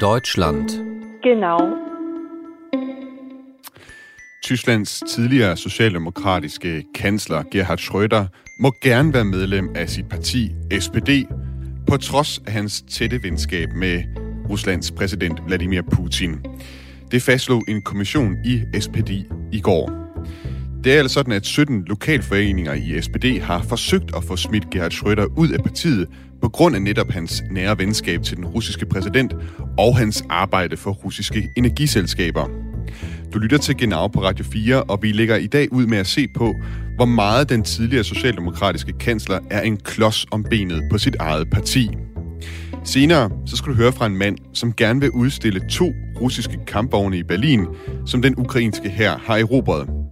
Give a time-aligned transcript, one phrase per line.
[0.00, 0.68] Deutschland.
[1.22, 1.58] Genau.
[4.44, 8.24] Tysklands tidligere socialdemokratiske kansler Gerhard Schröder
[8.60, 11.10] må gerne være medlem af sit parti SPD,
[11.86, 14.02] på trods af hans tætte venskab med
[14.50, 16.44] Ruslands præsident Vladimir Putin.
[17.10, 19.10] Det fastslog en kommission i SPD
[19.52, 20.03] i går.
[20.84, 24.92] Det er altså sådan, at 17 lokalforeninger i SPD har forsøgt at få smidt Gerhard
[24.92, 26.08] Schröder ud af partiet
[26.42, 29.34] på grund af netop hans nære venskab til den russiske præsident
[29.78, 32.48] og hans arbejde for russiske energiselskaber.
[33.32, 36.06] Du lytter til Genau på Radio 4, og vi lægger i dag ud med at
[36.06, 36.54] se på,
[36.96, 41.90] hvor meget den tidligere socialdemokratiske kansler er en klods om benet på sit eget parti.
[42.84, 47.18] Senere så skal du høre fra en mand, som gerne vil udstille to russiske kampvogne
[47.18, 47.66] i Berlin,
[48.06, 50.03] som den ukrainske her har erobret.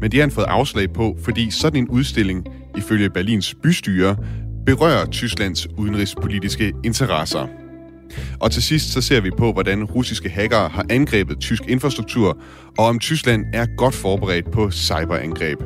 [0.00, 4.16] Men det har han fået afslag på, fordi sådan en udstilling, ifølge Berlins bystyre,
[4.66, 7.46] berører Tysklands udenrigspolitiske interesser.
[8.40, 12.38] Og til sidst så ser vi på, hvordan russiske hackere har angrebet tysk infrastruktur,
[12.78, 15.58] og om Tyskland er godt forberedt på cyberangreb.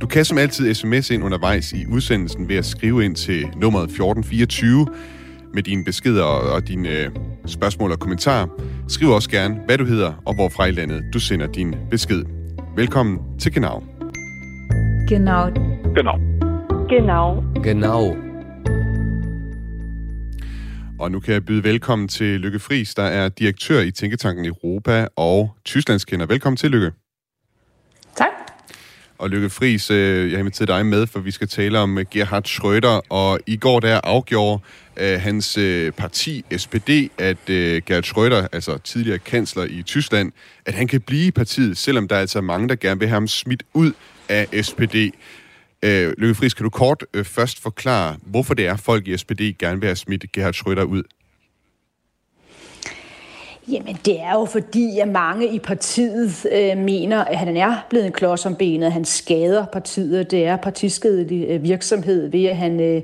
[0.00, 3.84] Du kan som altid sms ind undervejs i udsendelsen ved at skrive ind til nummeret
[3.84, 4.86] 1424
[5.54, 7.10] med dine beskeder og dine øh,
[7.46, 8.46] spørgsmål og kommentarer.
[8.88, 12.41] Skriv også gerne, hvad du hedder og hvorfra i landet du sender din besked.
[12.76, 13.82] Velkommen til Genau.
[15.08, 15.50] Genau.
[15.96, 16.18] Genau.
[16.88, 17.42] Genau.
[17.62, 18.16] Genau.
[20.98, 25.06] Og nu kan jeg byde velkommen til Lykke Friis, der er direktør i Tænketanken Europa
[25.16, 26.26] og Tysklandskender.
[26.26, 27.01] Velkommen til, Lykke.
[29.22, 32.04] Og Lykke Friis, øh, jeg har inviteret dig med, for vi skal tale om øh,
[32.10, 33.06] Gerhard Schröder.
[33.08, 34.62] Og i går der afgjorde
[35.00, 40.32] uh, hans øh, parti, SPD, at uh, Gerhard Schröder, altså tidligere kansler i Tyskland,
[40.66, 43.16] at han kan blive i partiet, selvom der er altså mange, der gerne vil have
[43.16, 43.92] ham smidt ud
[44.28, 44.96] af SPD.
[45.82, 49.40] Øh, Lykke Friis, kan du kort øh, først forklare, hvorfor det er, folk i SPD
[49.58, 51.02] gerne vil have smidt Gerhard Schröder ud?
[53.72, 58.06] Jamen, det er jo fordi, at mange i partiet øh, mener, at han er blevet
[58.06, 58.92] en klods om benet.
[58.92, 60.30] Han skader partiet.
[60.30, 63.02] Det er partiskadelig øh, virksomhed ved, at han øh,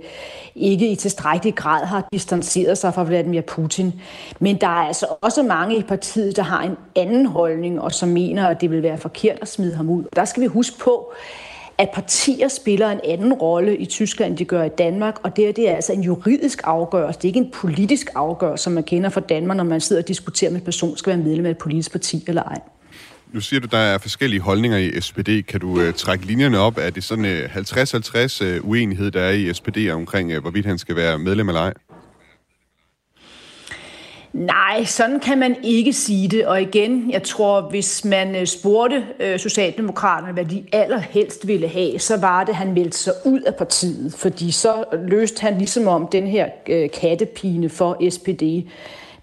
[0.55, 4.01] ikke i tilstrækkelig grad har distanceret sig fra Vladimir Putin.
[4.41, 8.09] Men der er altså også mange i partiet, der har en anden holdning, og som
[8.09, 10.05] mener, at det vil være forkert at smide ham ud.
[10.17, 11.13] Der skal vi huske på,
[11.79, 15.49] at partier spiller en anden rolle i Tyskland, end de gør i Danmark, og det,
[15.49, 17.19] er, det er altså en juridisk afgørelse.
[17.19, 20.09] Det er ikke en politisk afgørelse, som man kender fra Danmark, når man sidder og
[20.09, 22.61] diskuterer om en person, skal være medlem af et politisk parti eller ej.
[23.33, 25.47] Nu siger du, der er forskellige holdninger i SPD.
[25.49, 26.79] Kan du uh, trække linjerne op?
[26.79, 30.79] Er det sådan uh, 50-50 uh, uenighed, der er i SPD omkring, uh, hvorvidt han
[30.79, 31.73] skal være medlem eller ej?
[34.39, 36.47] Nej, sådan kan man ikke sige det.
[36.47, 41.99] Og igen, jeg tror, hvis man øh, spurgte øh, Socialdemokraterne, hvad de allerhelst ville have,
[41.99, 44.15] så var det, at han meldte sig ud af partiet.
[44.15, 48.43] Fordi så løste han ligesom om den her øh, kattepine for SPD.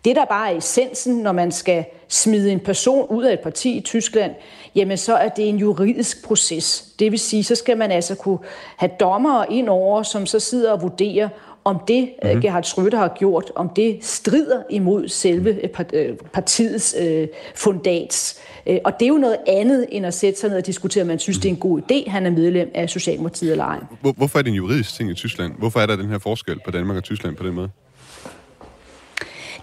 [0.05, 3.77] Det, der bare er essensen, når man skal smide en person ud af et parti
[3.77, 4.31] i Tyskland,
[4.75, 6.85] jamen så er det en juridisk proces.
[6.99, 8.39] Det vil sige, så skal man altså kunne
[8.77, 11.29] have dommere ind over, som så sidder og vurderer,
[11.65, 12.41] om det, mm-hmm.
[12.41, 15.59] Gerhard Schröder har gjort, om det strider imod selve
[15.93, 18.39] øh, partiets øh, fundats.
[18.83, 21.19] Og det er jo noget andet, end at sætte sig ned og diskutere, om man
[21.19, 23.79] synes, det er en god idé, han er medlem af Socialdemokratiet eller ej.
[24.17, 25.53] Hvorfor er det en juridisk ting i Tyskland?
[25.57, 27.69] Hvorfor er der den her forskel på Danmark og Tyskland på den måde?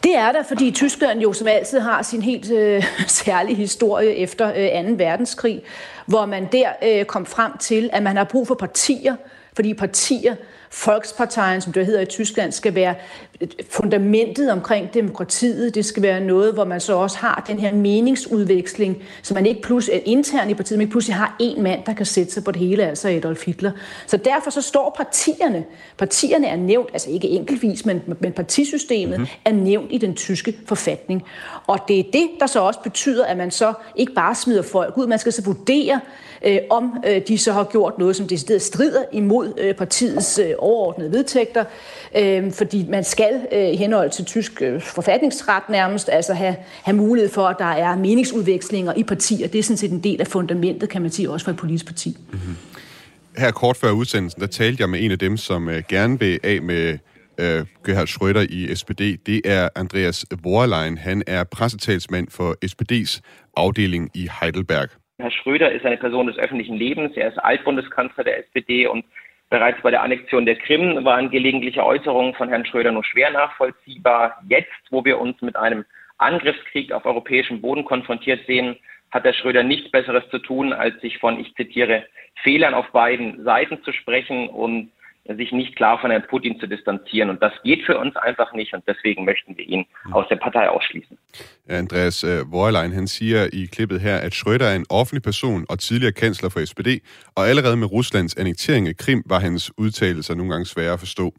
[0.02, 4.48] Det er der, fordi Tyskland jo som altid har sin helt øh, særlige historie efter
[4.84, 4.94] øh, 2.
[5.04, 5.62] verdenskrig,
[6.06, 9.16] hvor man der øh, kom frem til, at man har brug for partier,
[9.54, 10.34] fordi partier
[10.86, 12.94] Volksparteien, som det hedder i Tyskland, skal være
[13.70, 15.74] fundamentet omkring demokratiet.
[15.74, 19.62] Det skal være noget, hvor man så også har den her meningsudveksling, så man ikke
[19.62, 22.44] pludselig er intern i partiet, men ikke pludselig har en mand, der kan sætte sig
[22.44, 23.70] på det hele, altså Adolf Hitler.
[24.06, 25.64] Så derfor så står partierne,
[25.98, 29.40] partierne er nævnt, altså ikke enkeltvis, men, men partisystemet mm-hmm.
[29.44, 31.22] er nævnt i den tyske forfatning.
[31.66, 34.96] Og det er det, der så også betyder, at man så ikke bare smider folk
[34.96, 36.00] ud, man skal så vurdere,
[36.44, 40.54] øh, om øh, de så har gjort noget, som decideret strider imod øh, partiets øh,
[40.58, 41.64] overordnede vedtægter,
[42.16, 46.96] øh, fordi man skal øh, i henhold til tysk øh, forfatningsret nærmest altså have, have
[46.96, 49.48] mulighed for, at der er meningsudvekslinger i partier.
[49.48, 51.86] Det er sådan set en del af fundamentet, kan man sige, også for et politisk
[51.86, 52.16] parti.
[52.32, 52.56] Mm-hmm.
[53.36, 56.40] Her kort før udsendelsen, der talte jeg med en af dem, som øh, gerne vil
[56.42, 56.98] af med
[57.38, 59.00] øh, Gerhard Schröder i SPD.
[59.26, 60.98] Det er Andreas Vorlein.
[60.98, 63.20] Han er pressetalsmand for SPD's
[63.56, 65.01] afdeling i Heidelberg.
[65.22, 67.16] Herr Schröder ist eine Person des öffentlichen Lebens.
[67.16, 69.04] Er ist Altbundeskanzler der SPD und
[69.50, 74.42] bereits bei der Annexion der Krim waren gelegentliche Äußerungen von Herrn Schröder nur schwer nachvollziehbar.
[74.48, 75.84] Jetzt, wo wir uns mit einem
[76.18, 78.76] Angriffskrieg auf europäischem Boden konfrontiert sehen,
[79.12, 82.04] hat der Schröder nichts Besseres zu tun, als sich von, ich zitiere,
[82.42, 84.90] Fehlern auf beiden Seiten zu sprechen und
[85.36, 87.30] sich nicht klar von Herrn Putin zu distanzieren.
[87.30, 90.68] Und das geht für uns einfach nicht und deswegen möchten wir ihn aus der Partei
[90.68, 91.18] ausschließen.
[91.68, 95.78] Andreas øh, Vorlein, han siger i klippet her, at Schröder er en offentlig person og
[95.78, 96.88] tidligere kansler for SPD,
[97.34, 101.34] og allerede med Ruslands annektering af Krim var hans udtalelser nogle gange svære at forstå.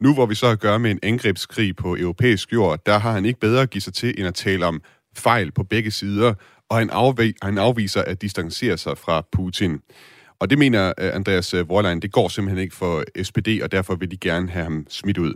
[0.00, 3.12] Nu hvor vi så har at gøre med en angrebskrig på europæisk jord, der har
[3.12, 4.82] han ikke bedre at give sig til end at tale om
[5.16, 6.34] fejl på begge sider,
[6.70, 6.76] og
[7.42, 9.80] han afviser at distancere sig fra Putin.
[10.40, 14.10] Og det mener øh, Andreas Vorlein, det går simpelthen ikke for SPD, og derfor vil
[14.10, 15.34] de gerne have ham smidt ud.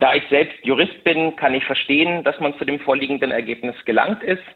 [0.00, 4.22] Da ich selbst Jurist bin, kann ich verstehen, dass man zu dem vorliegenden Ergebnis gelangt
[4.22, 4.48] ist.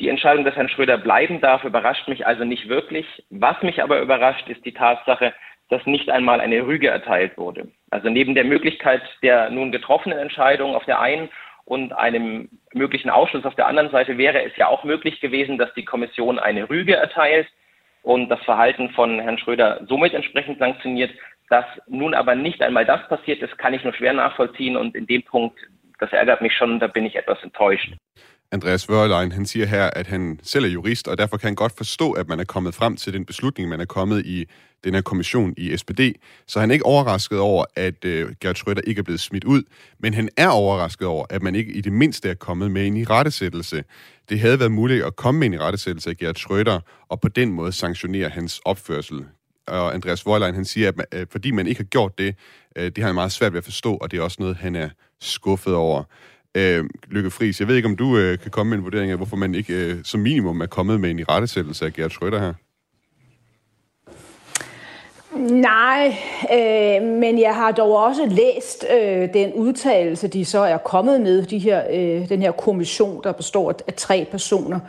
[0.00, 3.06] Die Entscheidung, dass Herrn Schröder bleiben darf, überrascht mich also nicht wirklich.
[3.30, 5.32] Was mich aber überrascht, ist die Tatsache,
[5.70, 7.68] dass nicht einmal eine Rüge erteilt wurde.
[7.90, 11.28] Also neben der Möglichkeit der nun getroffenen Entscheidung auf der einen
[11.64, 15.72] und einem möglichen Ausschluss auf der anderen Seite wäre es ja auch möglich gewesen, dass
[15.74, 17.48] die Kommission eine Rüge erteilt
[18.04, 21.10] und das Verhalten von Herrn Schröder somit entsprechend sanktioniert.
[21.50, 25.06] Dass nun aber nicht einmal das passiert ist, kann ich nur schwer nachvollziehen und in
[25.06, 25.58] dem Punkt,
[25.98, 27.92] das ærgert mich schon, da bin ich etwas enttäuscht.
[28.50, 31.72] Andreas Wørlein, han siger her, at han selv er jurist, og derfor kan han godt
[31.76, 34.46] forstå, at man er kommet frem til den beslutning, man er kommet i
[34.84, 36.00] den her kommission i SPD.
[36.46, 39.62] Så han er ikke overrasket over, at øh, Gert Schröder ikke er blevet smidt ud,
[39.98, 42.96] men han er overrasket over, at man ikke i det mindste er kommet med en
[42.96, 43.84] i rettesættelse.
[44.28, 47.28] Det havde været muligt at komme med en i rettesættelse af Gert Schröder, og på
[47.28, 49.24] den måde sanktionere hans opførsel
[49.66, 52.36] og Andreas Vorlein, han siger, at man, øh, fordi man ikke har gjort det,
[52.76, 54.76] øh, det har han meget svært ved at forstå, og det er også noget, han
[54.76, 54.88] er
[55.20, 56.02] skuffet over.
[56.54, 59.16] Øh, Lykke Friis, jeg ved ikke, om du øh, kan komme med en vurdering af,
[59.16, 62.38] hvorfor man ikke øh, som minimum er kommet med en i rettesættelse af Gert Schröder
[62.38, 62.54] her?
[65.50, 66.16] Nej,
[66.52, 71.42] øh, men jeg har dog også læst øh, den udtalelse, de så er kommet med,
[71.42, 74.80] de her, øh, den her kommission, der består af tre personer.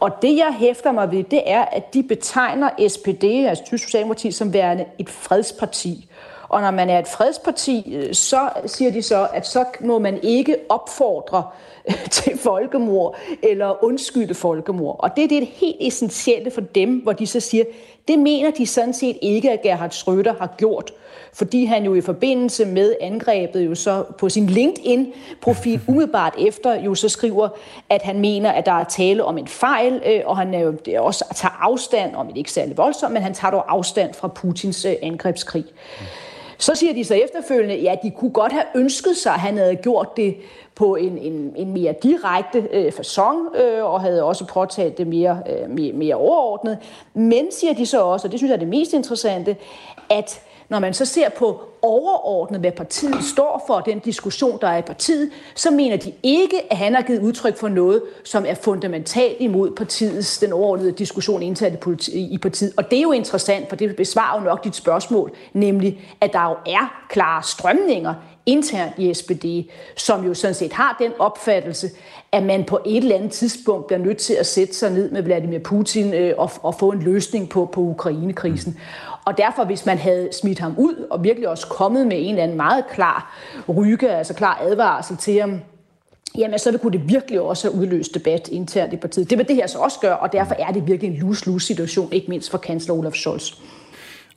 [0.00, 4.30] Og det, jeg hæfter mig ved, det er, at de betegner SPD, altså Tysk Socialdemokrati,
[4.30, 6.08] som værende et fredsparti.
[6.48, 10.18] Og når man er et fredsparti, øh, så siger de så, at så må man
[10.22, 11.44] ikke opfordre
[11.88, 14.96] øh, til folkemord eller undskylde folkemord.
[14.98, 17.64] Og det er det helt essentielle for dem, hvor de så siger,
[18.08, 20.92] det mener de sådan set ikke, at Gerhard Schröder har gjort
[21.34, 26.94] fordi han jo i forbindelse med angrebet jo så på sin LinkedIn-profil umiddelbart efter jo
[26.94, 27.48] så skriver,
[27.90, 31.24] at han mener, at der er tale om en fejl, øh, og han jo også
[31.34, 34.94] tager afstand, om det ikke særlig voldsomt, men han tager dog afstand fra Putins øh,
[35.02, 35.64] angrebskrig.
[36.58, 39.76] Så siger de så efterfølgende, ja, de kunne godt have ønsket sig, at han havde
[39.76, 40.36] gjort det
[40.82, 45.42] på en, en, en mere direkte øh, façon, øh, og havde også påtalt det mere,
[45.50, 46.78] øh, mere, mere overordnet.
[47.14, 49.56] Men, siger de så også, og det synes jeg er det mest interessante,
[50.10, 50.40] at
[50.72, 54.82] når man så ser på overordnet, hvad partiet står for, den diskussion, der er i
[54.82, 59.36] partiet, så mener de ikke, at han har givet udtryk for noget, som er fundamentalt
[59.40, 62.72] imod partiets, den overordnede diskussion internt i partiet.
[62.76, 66.48] Og det er jo interessant, for det besvarer jo nok dit spørgsmål, nemlig, at der
[66.48, 68.14] jo er klare strømninger
[68.46, 71.90] internt i SPD, som jo sådan set har den opfattelse,
[72.32, 75.22] at man på et eller andet tidspunkt bliver nødt til at sætte sig ned med
[75.22, 78.72] Vladimir Putin øh, og, og få en løsning på, på Ukraine-krisen.
[78.72, 79.11] Mm.
[79.24, 82.42] Og derfor, hvis man havde smidt ham ud, og virkelig også kommet med en eller
[82.42, 83.36] anden meget klar
[83.68, 85.60] ryge, altså klar advarsel til ham,
[86.38, 89.30] jamen så kunne det virkelig også have udløst debat internt i partiet.
[89.30, 92.12] Det vil det her så også gøre, og derfor er det virkelig en lose-lose situation,
[92.12, 93.52] ikke mindst for kansler Olaf Scholz.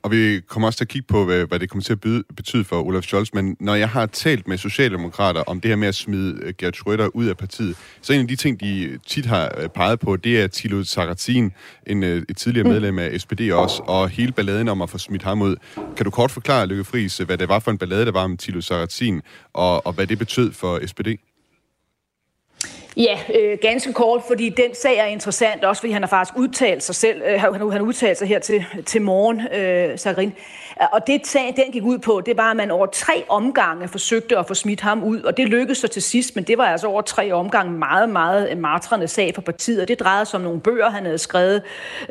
[0.06, 2.64] Og vi kommer også til at kigge på, hvad, det kommer til at byde, betyde
[2.64, 3.32] for Olaf Scholz.
[3.32, 6.76] Men når jeg har talt med socialdemokrater om det her med at smide øh, Gert
[6.76, 10.16] Schröder ud af partiet, så en af de ting, de tit har øh, peget på,
[10.16, 11.52] det er Thilo Sarrazin,
[11.86, 15.22] en, øh, et tidligere medlem af SPD også, og hele balladen om at få smidt
[15.22, 15.56] ham ud.
[15.96, 18.38] Kan du kort forklare, Lykke Friis, hvad det var for en ballade, der var med
[18.38, 19.22] Thilo Sarrazin,
[19.52, 21.08] og, og hvad det betød for SPD?
[22.96, 26.82] Ja, øh, ganske kort, fordi den sag er interessant, også fordi han har faktisk udtalt
[26.82, 30.32] sig selv, øh, han, han udtalt sig her til, til morgen, øh, Sagrin.
[30.80, 33.88] Øh, og det sag, den gik ud på, det var, at man over tre omgange
[33.88, 36.64] forsøgte at få smidt ham ud, og det lykkedes så til sidst, men det var
[36.64, 40.38] altså over tre omgange meget, meget øh, martrende sag for partiet, og det drejede sig
[40.38, 41.62] om nogle bøger, han havde skrevet,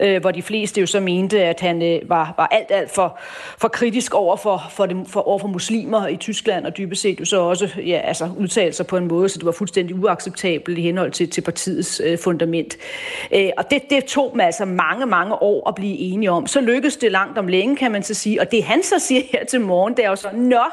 [0.01, 3.19] øh, hvor de fleste jo så mente, at han øh, var, var alt, alt for,
[3.57, 7.19] for kritisk over for, for, det, for, over for muslimer i Tyskland, og dybest set
[7.19, 10.77] jo så også ja, altså, udtalte sig på en måde, så det var fuldstændig uacceptabelt
[10.77, 12.77] i henhold til, til partiets øh, fundament.
[13.33, 16.47] Øh, og det, det tog dem altså mange, mange år at blive enige om.
[16.47, 19.21] Så lykkedes det langt om længe, kan man så sige, og det han så siger
[19.31, 20.63] her til morgen, det er jo så, nå,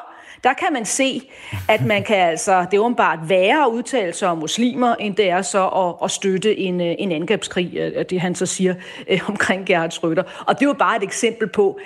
[0.45, 1.31] der kan man se,
[1.69, 5.31] at man kan altså, det er åbenbart værre at udtale sig om muslimer, end det
[5.31, 8.75] er så at, at støtte en, øh, en angrebskrig, øh, øh, det han så siger
[9.09, 10.45] øh, omkring Gerhard Schröder.
[10.47, 11.79] Og det er jo bare et eksempel på,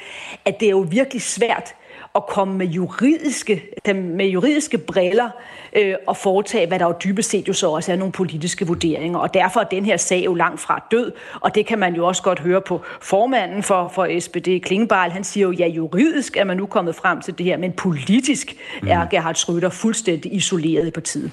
[0.44, 1.74] at det er jo virkelig svært
[2.16, 3.62] at komme med juridiske,
[3.94, 5.30] med juridiske briller
[5.76, 9.18] øh, og foretage, hvad der jo dybest set jo så også er nogle politiske vurderinger.
[9.18, 12.06] Og derfor er den her sag jo langt fra død, og det kan man jo
[12.06, 15.10] også godt høre på formanden for, for SPD, Klingbeil.
[15.10, 18.54] Han siger jo, ja, juridisk er man nu kommet frem til det her, men politisk
[18.82, 18.88] mm.
[18.88, 21.30] er Gerhard Schröder fuldstændig isoleret i partiet.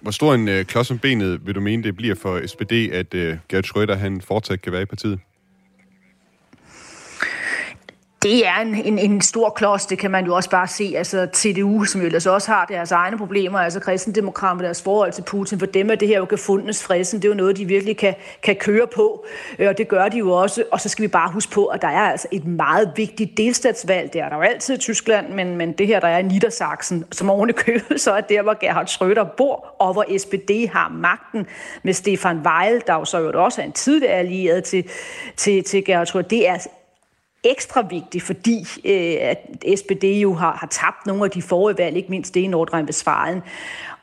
[0.00, 3.14] Hvor stor en øh, klods om benet vil du mene, det bliver for SPD, at
[3.14, 5.18] øh, Gert Schröder han fortsat kan være i partiet?
[8.22, 10.94] Det er en, en, en stor klods, det kan man jo også bare se.
[10.96, 15.22] Altså TDU, som jo ellers også har deres egne problemer, altså kristendemokraterne deres forhold til
[15.22, 17.22] Putin, for dem er det her jo gefundnes fristen.
[17.22, 19.24] Det er jo noget, de virkelig kan, kan køre på,
[19.58, 20.64] øh, og det gør de jo også.
[20.72, 24.12] Og så skal vi bare huske på, at der er altså et meget vigtigt delstatsvalg.
[24.12, 27.04] Det er der jo altid i Tyskland, men, men det her, der er i Niedersachsen,
[27.12, 31.46] som oven købet, så er der, hvor Gerhard Schröder bor, og hvor SPD har magten
[31.82, 34.84] med Stefan Weil, der jo så jo også er en tidligere allieret til,
[35.36, 36.28] til, til Gerhard Schröder.
[36.28, 36.58] Det er
[37.50, 39.38] ekstra vigtig, fordi øh, at
[39.78, 43.40] SPD jo har, har tabt nogle af de forrige valg, ikke mindst det i Nordrhein-Westfalen.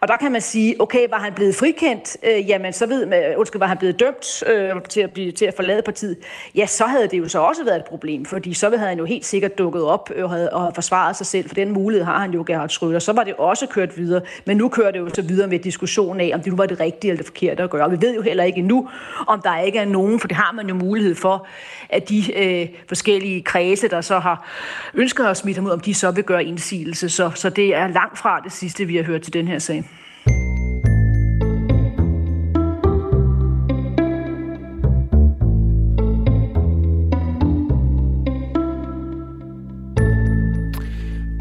[0.03, 3.24] Og der kan man sige, okay, var han blevet frikendt, øh, jamen så ved man,
[3.24, 6.17] øh, undskyld, var han blevet dømt øh, til, at blive, til at forlade partiet,
[6.55, 9.05] ja, så havde det jo så også været et problem, fordi så havde han jo
[9.05, 12.19] helt sikkert dukket op øh, og, havde, og forsvaret sig selv, for den mulighed har
[12.19, 13.00] han jo, Gerhard Schröder.
[13.00, 16.22] Så var det også kørt videre, men nu kører det jo så videre med diskussionen
[16.22, 17.86] af, om det nu var det rigtige eller det forkerte at gøre.
[17.86, 18.89] Og vi ved jo heller ikke endnu,
[19.27, 21.48] om der ikke er nogen, for det har man jo mulighed for,
[21.89, 24.50] at de øh, forskellige kredse, der så har
[24.93, 27.10] ønsket at smitte ham ud, om de så vil gøre indsigelse.
[27.10, 29.83] Så, så det er langt fra det sidste, vi har hørt til den her sag.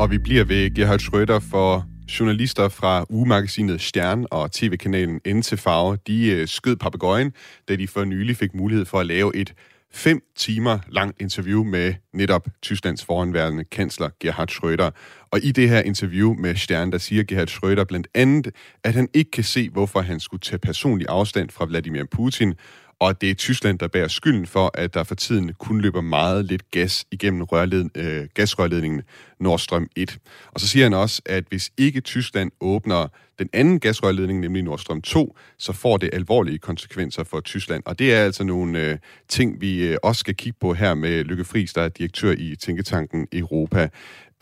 [0.02, 1.86] Og vi bliver ved Gerhard Schröder for
[2.20, 7.32] journalister fra ugemagasinet Stern og tv-kanalen N Farve, de øh, skød papegøjen,
[7.68, 9.54] da de for nylig fik mulighed for at lave et
[9.92, 14.90] fem timer langt interview med netop Tysklands foranværende kansler Gerhard Schröder.
[15.30, 18.48] Og i det her interview med Stern, der siger Gerhard Schröder blandt andet,
[18.84, 22.54] at han ikke kan se, hvorfor han skulle tage personlig afstand fra Vladimir Putin,
[23.02, 26.00] og at det er Tyskland, der bærer skylden for, at der for tiden kun løber
[26.00, 29.02] meget lidt gas igennem rørled, øh, gasrørledningen
[29.40, 30.18] Nord Stream 1.
[30.52, 34.78] Og så siger han også, at hvis ikke Tyskland åbner den anden gasrørledning, nemlig Nord
[34.78, 37.82] Stream 2, så får det alvorlige konsekvenser for Tyskland.
[37.86, 41.24] Og det er altså nogle øh, ting, vi øh, også skal kigge på her med
[41.24, 43.88] Lykke Friis, der er direktør i Tænketanken Europa.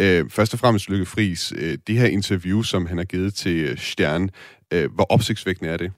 [0.01, 3.79] Øh, først og fremmest Lykke Friis, øh, det her interview, som han har givet til
[3.79, 4.31] Stern,
[4.73, 5.93] øh, hvor opsigtsvækkende er det?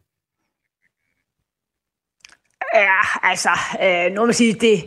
[2.75, 3.51] Ja, altså,
[3.83, 4.85] øh, nu må man sige, det,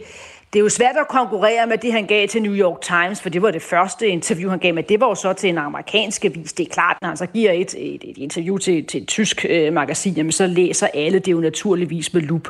[0.56, 3.30] det er jo svært at konkurrere med det, han gav til New York Times, for
[3.30, 6.26] det var det første interview, han gav, men det var jo så til en amerikansk
[6.26, 6.54] avis.
[6.54, 9.46] Det er klart, når han så giver et, et, et interview til, til et tysk
[9.50, 12.48] øh, magasin, jamen så læser alle det jo naturligvis med lup.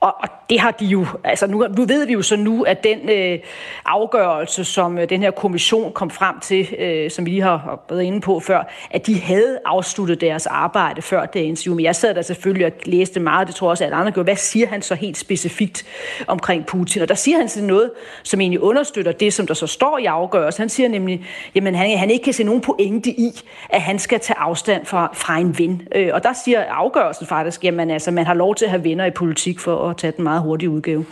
[0.00, 2.84] Og, og det har de jo, altså nu, nu ved vi jo så nu, at
[2.84, 3.38] den øh,
[3.84, 8.02] afgørelse, som øh, den her kommission kom frem til, øh, som vi lige har været
[8.02, 11.74] inde på før, at de havde afsluttet deres arbejde før det interview.
[11.74, 14.24] Men jeg sad der selvfølgelig og læste meget, det tror jeg også, at andre gjorde.
[14.24, 15.86] Hvad siger han så helt specifikt
[16.26, 17.02] omkring Putin?
[17.02, 17.90] Og der siger han sådan noget,
[18.22, 20.62] som egentlig understøtter det, som der så står i afgørelsen.
[20.62, 24.20] Han siger nemlig, jamen han, han ikke kan se nogen pointe i, at han skal
[24.20, 25.82] tage afstand fra, fra en ven.
[25.94, 29.04] Øh, og der siger afgørelsen faktisk, jamen altså, man har lov til at have venner
[29.04, 31.06] i politik for at tage den meget hurtige udgave.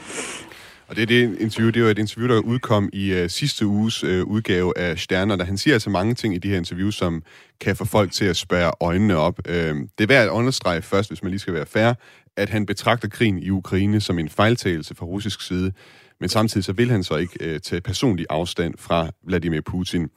[0.88, 4.04] Og det er det interview, det var et interview, der udkom i uh, sidste uges
[4.04, 7.22] uh, udgave af Stjerner, der han siger altså mange ting i de her interviews, som
[7.60, 9.38] kan få folk til at spære øjnene op.
[9.48, 11.92] Uh, det er værd at understrege først, hvis man lige skal være fair,
[12.37, 15.72] at han betragter krigen i Ukraine som en fejltagelse fra russisk side
[16.20, 20.08] men samtidig så vil han så ikke øh, tage personlig afstand fra Vladimir Putin.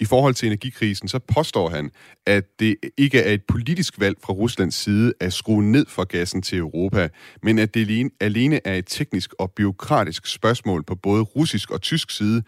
[0.00, 1.90] I forhold til energikrisen, så påstår han,
[2.26, 6.42] at det ikke er et politisk valg fra Ruslands side at skrue ned for gassen
[6.42, 7.08] til Europa,
[7.42, 12.10] men at det alene er et teknisk og byråkratisk spørgsmål på både russisk og tysk
[12.10, 12.42] side,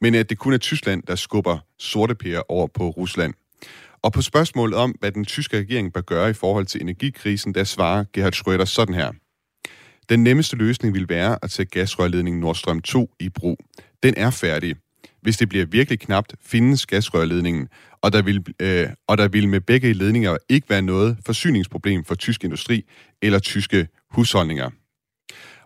[0.00, 3.34] men at det kun er Tyskland, der skubber sorte pærer over på Rusland.
[4.02, 7.64] Og på spørgsmålet om, hvad den tyske regering bør gøre i forhold til energikrisen, der
[7.64, 9.12] svarer Gerhard Schröder sådan her.
[10.08, 13.58] Den nemmeste løsning vil være at tage gasrørledningen Nordstrøm 2 i brug.
[14.02, 14.76] Den er færdig.
[15.22, 17.68] Hvis det bliver virkelig knapt, findes gasrørledningen,
[18.02, 22.14] og der vil, øh, og der vil med begge ledninger ikke være noget forsyningsproblem for
[22.14, 22.84] tysk industri
[23.22, 24.70] eller tyske husholdninger.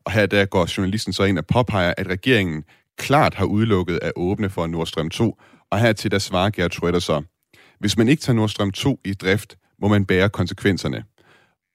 [0.04, 2.64] Og her der går journalisten så ind og påpeger, at regeringen
[2.98, 7.00] klart har udelukket at åbne for Nord Stream 2, og hertil der svarer Gerhard Schröder
[7.00, 7.22] så,
[7.78, 11.04] hvis man ikke tager Nord Stream 2 i drift, må man bære konsekvenserne.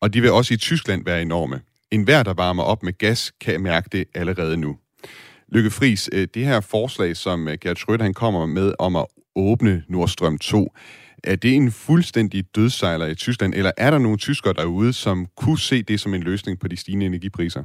[0.01, 1.61] Og de vil også i Tyskland være enorme.
[1.91, 4.77] En hver, der varmer op med gas, kan mærke det allerede nu.
[5.51, 9.05] Lykke Friis, øh, det her forslag, som øh, Gert Schröder han kommer med om at
[9.35, 10.73] åbne Nordstrøm 2,
[11.23, 15.59] er det en fuldstændig dødsejler i Tyskland, eller er der nogle tyskere derude, som kunne
[15.59, 17.63] se det som en løsning på de stigende energipriser?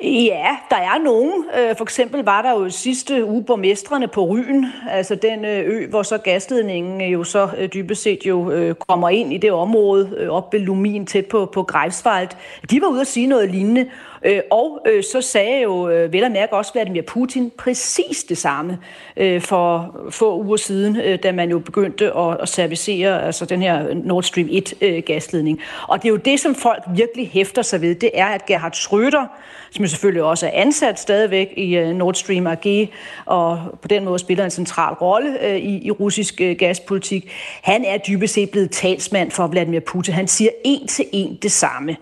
[0.00, 1.44] Ja, der er nogen.
[1.58, 5.86] Øh, for eksempel var der jo sidste uge borgmestrene på Ryen, altså den øh, ø,
[5.86, 10.52] hvor så gasledningen jo så øh, dybest set jo kommer ind i det område op
[10.52, 12.28] ved Lumin tæt på, på Greifswald.
[12.70, 13.86] De var ude at sige noget lignende,
[14.24, 18.38] Øh, og øh, så sagde jo øh, vel og mærke også Vladimir Putin præcis det
[18.38, 18.78] samme
[19.16, 23.62] øh, for få uger siden, øh, da man jo begyndte at, at servicere altså den
[23.62, 25.58] her Nord Stream 1-gasledning.
[25.58, 28.46] Øh, og det er jo det, som folk virkelig hæfter sig ved, det er, at
[28.46, 29.26] Gerhard Schröder,
[29.70, 32.88] som jo selvfølgelig også er ansat stadigvæk i øh, Nord Stream AG,
[33.26, 37.30] og på den måde spiller en central rolle øh, i, i russisk øh, gaspolitik,
[37.62, 40.14] han er dybest set blevet talsmand for Vladimir Putin.
[40.14, 41.96] Han siger en til en det samme.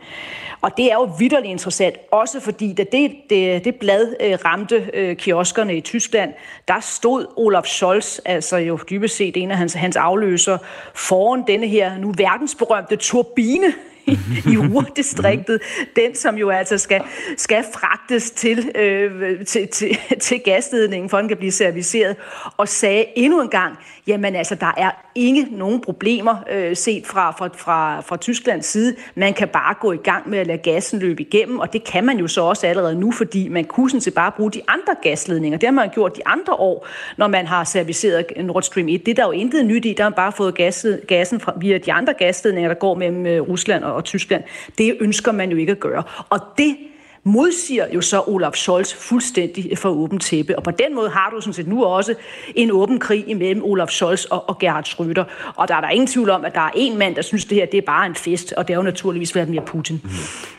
[0.65, 4.91] Og det er jo vidderligt interessant, også fordi da det, det, det blad øh, ramte
[4.95, 6.33] øh, kioskerne i Tyskland,
[6.69, 10.59] der stod Olaf Scholz, altså jo dybest set en af hans, hans afløser,
[10.95, 13.75] foran denne her nu verdensberømte turbine
[14.07, 14.19] i,
[14.53, 15.61] i Ruhrdistriktet.
[15.97, 17.03] Den, som jo altså skal,
[17.37, 22.17] skal fragtes til, øh, til, til, til gasledningen, for den kan blive serviceret,
[22.57, 27.31] og sagde endnu en gang, jamen altså, der er ikke nogen problemer øh, set fra,
[27.31, 28.97] fra, fra, fra Tysklands side.
[29.15, 32.05] Man kan bare gå i gang med at lade gassen løbe igennem, og det kan
[32.05, 34.95] man jo så også allerede nu, fordi man kunne sådan set bare bruge de andre
[35.03, 35.59] gasledninger.
[35.59, 39.07] Det har man gjort de andre år, når man har serviceret Nord Stream 1.
[39.07, 41.53] Det er der jo intet nyt i, der har man bare fået gas, gassen fra,
[41.57, 44.43] via de andre gasledninger, der går mellem øh, Rusland og, og Tyskland.
[44.79, 46.03] Det ønsker man jo ikke at gøre.
[46.31, 46.77] Og det
[47.25, 50.57] modsiger jo så Olaf Scholz fuldstændig for åben tæppe.
[50.57, 52.15] Og på den måde har du sådan set nu også
[52.55, 55.53] en åben krig imellem Olaf Scholz og, og Gerhard Schröder.
[55.57, 57.59] Og der er der ingen tvivl om, at der er en mand, der synes, det
[57.59, 60.01] her det er bare en fest, og det er jo naturligvis Vladimir Putin.
[60.05, 60.11] Mm.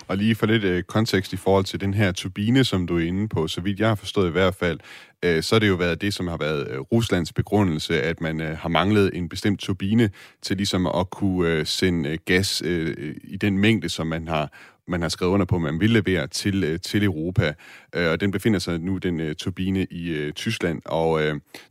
[0.07, 3.03] Og lige for lidt øh, kontekst i forhold til den her turbine, som du er
[3.03, 4.79] inde på, så vidt jeg har forstået i hvert fald,
[5.23, 8.41] øh, så har det jo været det, som har været øh, Ruslands begrundelse, at man
[8.41, 10.09] øh, har manglet en bestemt turbine
[10.41, 14.51] til ligesom at kunne øh, sende øh, gas øh, i den mængde, som man har
[14.87, 17.53] man har skrevet under på, at man vil levere til, øh, til Europa.
[17.95, 20.81] Øh, og den befinder sig nu, den øh, turbine, i øh, Tyskland.
[20.85, 21.19] Og uh,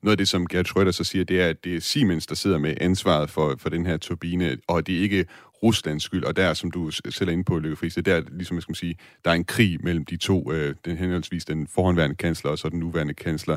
[0.03, 2.35] noget af det, som Gerhard Schröder så siger, det er, at det er Siemens, der
[2.35, 5.25] sidder med ansvaret for, for den her turbine, og det er ikke
[5.63, 6.25] Ruslands skyld.
[6.25, 8.63] Og der, som du selv er inde på, Løkke Friis, det er der, ligesom jeg
[8.63, 12.51] skal sige, der er en krig mellem de to, uh, den henholdsvis den forhåndværende kansler
[12.51, 13.57] og så den nuværende kansler.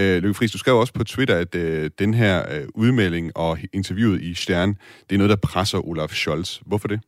[0.00, 1.52] Uh, Løkke Friis, du skrev også på Twitter, at
[1.98, 4.76] den her udmelding og interviewet i Stern,
[5.10, 6.58] det er noget, der presser Olaf Scholz.
[6.66, 7.00] Hvorfor det?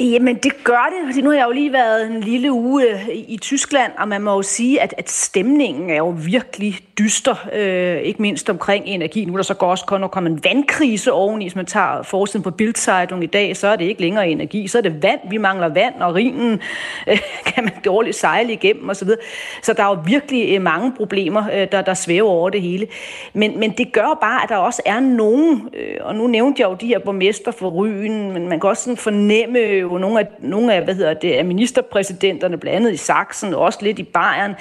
[0.00, 3.08] Jamen, det gør det, fordi nu har jeg jo lige været en lille uge øh,
[3.08, 7.96] i Tyskland, og man må jo sige, at, at stemningen er jo virkelig dyster, øh,
[7.96, 9.24] ikke mindst omkring energi.
[9.24, 12.50] Nu er der så også kun kommet en vandkrise oveni, hvis man tager forsiden på
[12.50, 15.20] Bildzeitung i dag, så er det ikke længere energi, så er det vand.
[15.30, 16.60] Vi mangler vand, og rinen
[17.06, 17.18] øh,
[17.54, 19.08] kan man dårligt sejle igennem osv.
[19.08, 19.16] Så,
[19.62, 22.86] så der er jo virkelig øh, mange problemer, øh, der, der svæver over det hele.
[23.32, 26.68] Men, men det gør bare, at der også er nogen, øh, og nu nævnte jeg
[26.68, 30.26] jo de her borgmester for Ryen, men man kan også sådan fornemme jo nogle af,
[30.38, 34.02] nogle af hvad hedder det, af ministerpræsidenterne, blandt andet i Sachsen, og også lidt i
[34.02, 34.54] Bayern,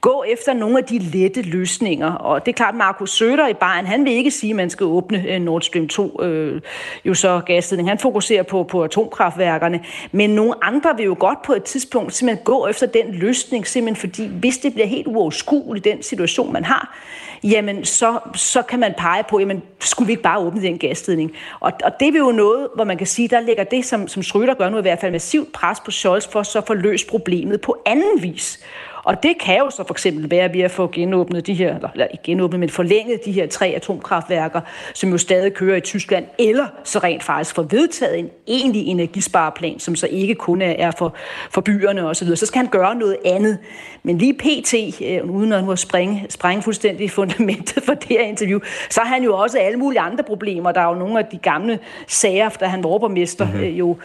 [0.00, 2.12] gå efter nogle af de lette løsninger.
[2.12, 4.86] Og det er klart, Markus Søder i Bayern, han vil ikke sige, at man skal
[4.86, 6.60] åbne øh, Nord Stream 2, øh,
[7.04, 7.88] jo så gasledning.
[7.88, 9.80] Han fokuserer på, på atomkraftværkerne.
[10.12, 14.10] Men nogle andre vil jo godt på et tidspunkt simpelthen gå efter den løsning, simpelthen
[14.10, 16.96] fordi hvis det bliver helt uoverskueligt, den situation, man har,
[17.44, 21.32] jamen så, så kan man pege på, jamen skulle vi ikke bare åbne den gasledning?
[21.60, 24.22] Og, og det er jo noget, hvor man kan sige, der ligger det, som, som
[24.22, 27.06] Schröder gør nu i hvert fald massivt pres på Scholz for så at få løst
[27.06, 28.60] problemet på anden vis.
[29.04, 32.06] Og det kan jo så for eksempel være ved at få genåbnet de her, eller
[32.06, 34.60] ikke genåbnet, men forlænget de her tre atomkraftværker,
[34.94, 39.78] som jo stadig kører i Tyskland, eller så rent faktisk få vedtaget en egentlig energispareplan,
[39.78, 41.14] som så ikke kun er for,
[41.50, 42.28] for byerne osv.
[42.28, 43.58] Så, så skal han gøre noget andet.
[44.02, 48.20] Men lige pt, øh, uden at nu at springe, sprænge fuldstændig fundamentet for det her
[48.20, 48.60] interview,
[48.90, 50.72] så har han jo også alle mulige andre problemer.
[50.72, 53.60] Der er jo nogle af de gamle sager, da han var overborgmester mm-hmm.
[53.60, 53.96] øh, jo,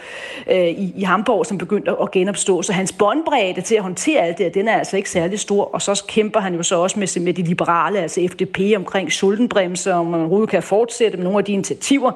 [0.50, 2.62] øh, i, i Hamburg, som begyndte at genopstå.
[2.62, 5.64] Så hans båndbredde til at håndtere alt det, den er altså ikke særlig stor.
[5.64, 9.92] Og så kæmper han jo så også med, med de liberale, altså FDP, omkring sultenbremse,
[9.92, 12.12] om man overhovedet kan fortsætte med nogle af de initiativer,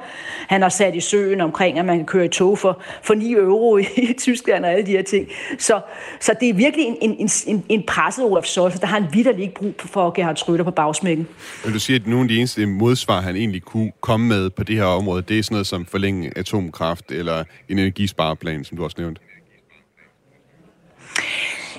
[0.49, 3.33] han har sat i søen omkring, at man kan køre i tog for, for 9
[3.33, 5.29] euro i, i Tyskland og alle de her ting.
[5.59, 5.81] Så,
[6.21, 9.43] så det er virkelig en, en, en, en presset Olaf Scholz, der har han vidderlig
[9.43, 11.29] ikke brug for Gerhard Schröder på bagsmækken.
[11.65, 14.65] Vil du sige, at nogle af de eneste modsvar, han egentlig kunne komme med på
[14.65, 18.85] det her område, det er sådan noget som forlænge atomkraft eller en energispareplan, som du
[18.85, 19.21] også nævnte?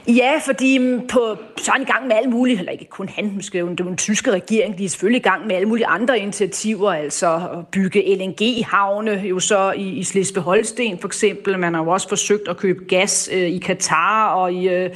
[0.08, 3.10] Ja, fordi mm, på, så er han i gang med alle mulige, eller ikke kun
[3.10, 3.58] han, måske.
[3.58, 7.36] Jo den tyske regering, de er selvfølgelig i gang med alle mulige andre initiativer, altså
[7.36, 11.60] at bygge LNG-havne, jo så i, i Slesvig-Holsten for eksempel.
[11.60, 14.90] Man har jo også forsøgt at købe gas øh, i Katar og i øh,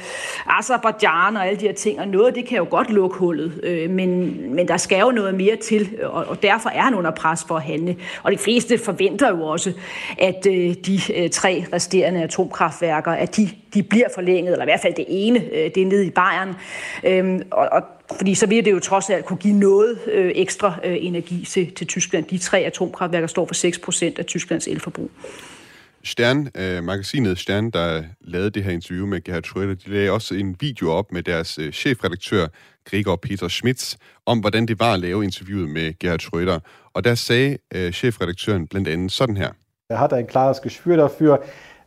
[0.46, 3.90] Azerbaijan og alle de her ting, og noget det kan jo godt lukke hullet, øh,
[3.90, 7.44] men, men der skal jo noget mere til, og, og derfor er han under pres
[7.48, 7.96] for at handle.
[8.22, 9.72] Og de fleste forventer jo også,
[10.18, 14.80] at øh, de øh, tre resterende atomkraftværker, at de, de bliver forlænget, eller i hvert
[14.80, 16.54] fald det ene, øh, det er nede i Bayern.
[17.04, 17.82] Øhm, og, og
[18.16, 21.74] fordi så vil det jo trods alt kunne give noget øh, ekstra øh, energi til,
[21.74, 22.24] til Tyskland.
[22.24, 25.10] De tre atomkraftværker står for 6 procent af Tysklands elforbrug.
[26.04, 30.34] Stern, øh, magasinet Stern, der lavede det her interview med Gerhard Schröder, de lagde også
[30.34, 32.46] en video op med deres øh, chefredaktør,
[32.84, 36.58] Gregor Peter Schmitz, om hvordan det var at lave interviewet med Gerhard Schröder.
[36.94, 39.50] Og der sagde øh, chefredaktøren blandt andet sådan her.
[39.90, 41.38] Er hat ein klares Gespür dafür,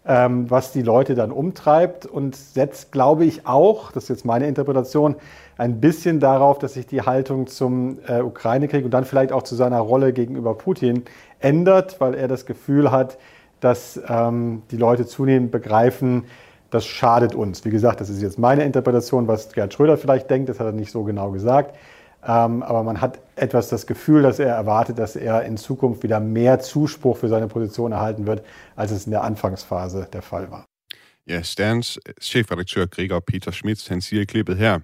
[0.10, 4.48] ähm, was die Leute dann umtreibt und setzt, glaube ich, auch, das ist jetzt meine
[4.48, 5.15] Interpretation,
[5.56, 9.56] ein bisschen darauf, dass sich die Haltung zum äh, Ukraine-Krieg und dann vielleicht auch zu
[9.56, 11.04] seiner Rolle gegenüber Putin
[11.39, 13.19] ändert, weil er das Gefühl hat,
[13.60, 16.24] dass ähm, die Leute zunehmend begreifen,
[16.72, 17.63] das schadet uns.
[17.63, 20.72] Wie gesagt, das ist jetzt meine Interpretation, was Gerd Schröder vielleicht denkt, das hat er
[20.72, 21.76] nicht so genau gesagt.
[22.27, 26.19] Ähm, aber man hat etwas das Gefühl, dass er erwartet, dass er in Zukunft wieder
[26.19, 28.43] mehr Zuspruch für seine Position erhalten wird,
[28.75, 30.65] als es in der Anfangsphase der Fall war.
[31.25, 34.79] Ja, Sterns äh, chefredaktør Gregor Peter Schmitz, han siger i klippet her,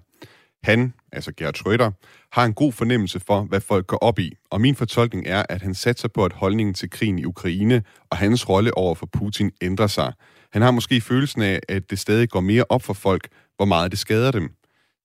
[0.62, 1.90] han, altså Gerhard Schröder,
[2.32, 5.62] har en god fornemmelse for, hvad folk går op i, og min fortolkning er, at
[5.62, 9.50] han satser på, at holdningen til krigen i Ukraine og hans rolle over for Putin
[9.60, 10.12] ændrer sig.
[10.52, 13.90] Han har måske følelsen af, at det stadig går mere op for folk, hvor meget
[13.90, 14.50] det skader dem.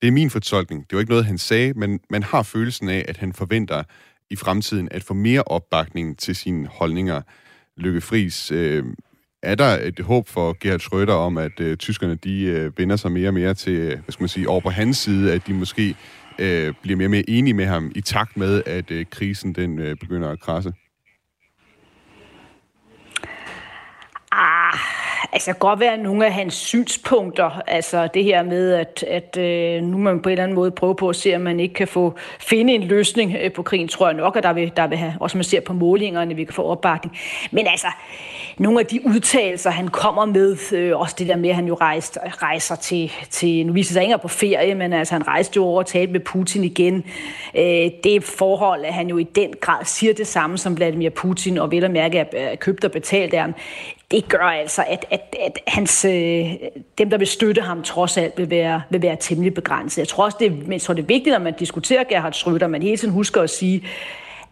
[0.01, 0.89] Det er min fortolkning.
[0.89, 3.83] Det var ikke noget, han sagde, men man har følelsen af, at han forventer
[4.29, 7.21] i fremtiden at få mere opbakning til sine holdninger.
[7.77, 8.85] Lykke Friis, øh,
[9.43, 13.11] er der et håb for Gerhard Schröder om, at øh, tyskerne de øh, vender sig
[13.11, 15.95] mere og mere til, hvad skal man sige, over på hans side, at de måske
[16.39, 19.79] øh, bliver mere og mere enige med ham i takt med, at øh, krisen den
[19.79, 20.73] øh, begynder at krasse?
[24.31, 25.00] Ah,
[25.33, 29.97] altså godt være nogle af hans synspunkter, altså det her med, at, at øh, nu
[29.97, 32.13] man på en eller anden måde prøve på at se, om man ikke kan få
[32.39, 35.13] finde en løsning øh, på krigen, tror jeg nok, at der vil, der vil have,
[35.19, 37.17] også man ser på målingerne, vi kan få opbakning.
[37.51, 37.87] Men altså,
[38.57, 41.73] nogle af de udtalelser, han kommer med, øh, også det der med, at han jo
[41.73, 45.65] rejste, rejser til, til, nu viser sig ikke på ferie, men altså han rejste jo
[45.65, 47.03] over og talte med Putin igen.
[47.55, 51.57] Øh, det forhold, at han jo i den grad siger det samme som Vladimir Putin,
[51.57, 53.53] og vel at mærke at købt og betalt af ham,
[54.11, 56.53] det gør altså, at, at, at hans, øh,
[56.97, 59.97] dem, der vil støtte ham, trods alt vil være, vil være temmelig begrænset.
[59.97, 62.67] Jeg tror også, det, men jeg tror, det er vigtigt, når man diskuterer Gerhard Schröder,
[62.67, 63.87] man hele tiden husker at sige,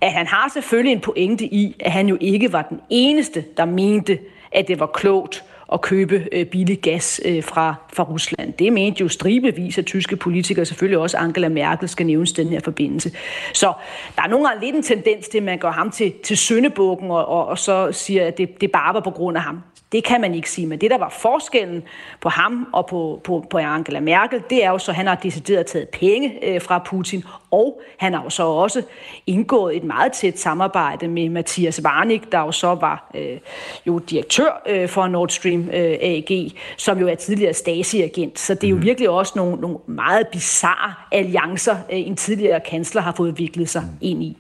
[0.02, 3.66] at han har selvfølgelig en pointe i, at han jo ikke var den eneste, der
[3.66, 4.20] mente,
[4.52, 5.44] at det var klogt
[5.74, 8.54] at købe øh, billig gas øh, fra, fra Rusland.
[8.54, 12.60] Det mente jo stribevis af tyske politikere, selvfølgelig også Angela Merkel skal nævnes den her
[12.60, 13.12] forbindelse.
[13.54, 13.74] Så
[14.16, 17.12] der er nogle gange lidt en tendens til, at man går ham til, til søndebukken
[17.12, 19.62] og, og, og så siger, at det, det bare var på grund af ham.
[19.92, 21.84] Det kan man ikke sige, men det, der var forskellen
[22.22, 25.16] på ham og på, på, på Angela Merkel, det er jo så, at han har
[25.16, 28.84] decideret taget penge øh, fra Putin, og han har jo så også
[29.28, 33.38] indgået et meget tæt samarbejde med Mathias Warnik, der jo så var øh,
[33.88, 38.40] jo direktør øh, for Nord Stream øh, AG, som jo er tidligere Stasi-agent.
[38.40, 38.86] Så det er jo mhm.
[38.86, 43.84] virkelig også nogle, nogle meget bizarre alliancer, øh, en tidligere kansler har fået viklet sig
[44.02, 44.38] ind i.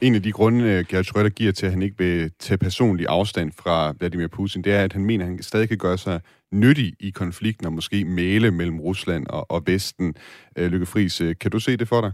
[0.00, 3.06] En af de grunde, øh, Gerhard Schröder giver til, at han ikke vil tage personlig
[3.08, 6.20] afstand fra Vladimir Putin, det er, at han mener, at han stadig kan gøre sig
[6.52, 10.14] nyttig i konflikten og måske male mellem Rusland og, og Vesten.
[10.58, 12.12] Øh, Lykke Friis, øh, kan du se det for dig?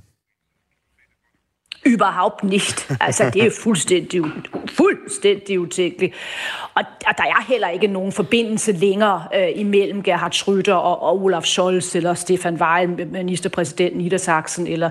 [1.87, 2.91] Überhaupt nicht.
[3.01, 4.23] Altså, det er fuldstændig,
[4.71, 6.15] fuldstændig utænkeligt.
[6.75, 11.23] Og, og der er heller ikke nogen forbindelse længere øh, imellem Gerhard Schröder og, og
[11.23, 14.91] Olaf Scholz, eller Stefan Weil, ministerpræsident Niedersachsen, eller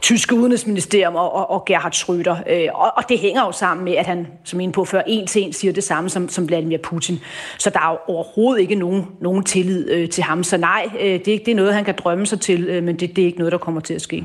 [0.00, 2.52] tyske udenrigsministerium og, og, og Gerhard Schröder.
[2.52, 5.26] Øh, og, og det hænger jo sammen med, at han, som en på før, en
[5.26, 7.20] til en siger det samme som, som Vladimir Putin.
[7.58, 10.44] Så der er jo overhovedet ikke nogen, nogen tillid øh, til ham.
[10.44, 13.16] Så nej, øh, det, det er noget, han kan drømme sig til, øh, men det,
[13.16, 14.24] det er ikke noget, der kommer til at ske.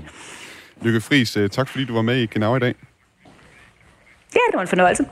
[0.81, 2.75] Lykke Friis, øh, tak fordi du var med i Genau i dag.
[4.33, 5.05] Ja, det var en fornøjelse.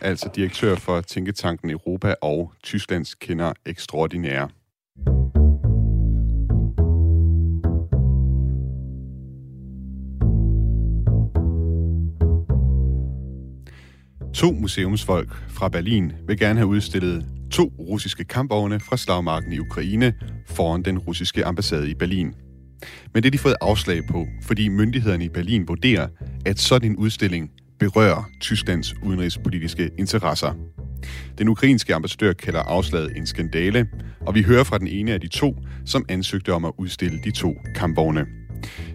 [0.00, 4.48] Altså direktør for Tænketanken Europa og Tysklands kender ekstraordinære.
[14.34, 20.14] To museumsfolk fra Berlin vil gerne have udstillet to russiske kampvogne fra slagmarken i Ukraine
[20.46, 22.34] foran den russiske ambassade i Berlin.
[23.14, 26.08] Men det har de fået afslag på, fordi myndighederne i Berlin vurderer,
[26.46, 30.52] at sådan en udstilling berører Tysklands udenrigspolitiske interesser.
[31.38, 33.86] Den ukrainske ambassadør kalder afslaget en skandale,
[34.20, 37.30] og vi hører fra den ene af de to, som ansøgte om at udstille de
[37.30, 38.26] to kampvogne.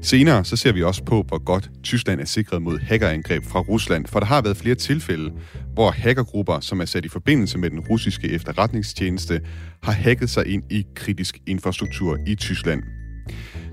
[0.01, 4.05] Senere så ser vi også på, hvor godt Tyskland er sikret mod hackerangreb fra Rusland,
[4.05, 5.31] for der har været flere tilfælde,
[5.73, 9.41] hvor hackergrupper, som er sat i forbindelse med den russiske efterretningstjeneste,
[9.83, 12.83] har hacket sig ind i kritisk infrastruktur i Tyskland.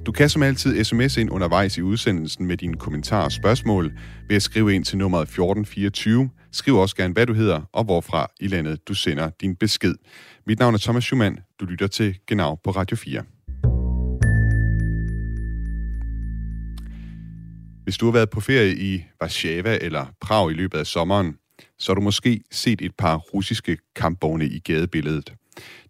[0.06, 3.92] Du kan som altid sms ind undervejs i udsendelsen med dine kommentarer og spørgsmål
[4.28, 6.30] ved at skrive ind til nummeret 1424.
[6.52, 9.94] Skriv også gerne, hvad du hedder og hvorfra i landet du sender din besked.
[10.46, 11.38] Mit navn er Thomas Schumann.
[11.60, 13.22] Du lytter til Genau på Radio 4.
[17.84, 21.36] Hvis du har været på ferie i Warszawa eller Prag i løbet af sommeren,
[21.78, 25.32] så har du måske set et par russiske kampvogne i gadebilledet.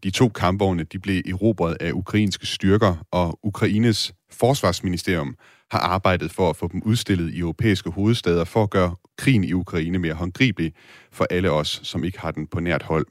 [0.05, 5.37] De to kampvogne de blev erobret af ukrainske styrker, og Ukraines forsvarsministerium
[5.71, 9.53] har arbejdet for at få dem udstillet i europæiske hovedstader for at gøre krigen i
[9.53, 10.73] Ukraine mere håndgribelig
[11.13, 13.07] for alle os, som ikke har den på nært hold.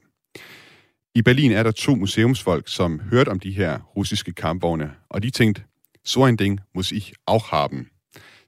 [1.14, 5.30] I Berlin er der to museumsfolk, som hørte om de her russiske kampvogne, og de
[5.30, 5.62] tænkte,
[6.04, 7.90] so ein Ding muss ich auch haben.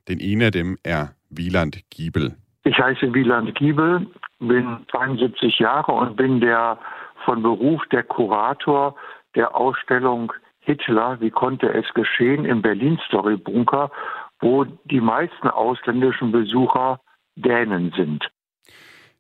[0.08, 1.06] Den ene af dem er
[1.38, 2.34] Wieland Giebel.
[2.64, 4.06] Ich heiße Wieland Giebel,
[4.40, 6.78] bin 72 Jahre und bin der
[7.28, 8.96] von Beruf der Kurator
[9.34, 13.90] der Ausstellung Hitler, wie konnte es geschehen, im Berlin Story Bunker,
[14.40, 17.00] wo die meisten ausländischen Besucher
[17.36, 18.20] Dänen sind.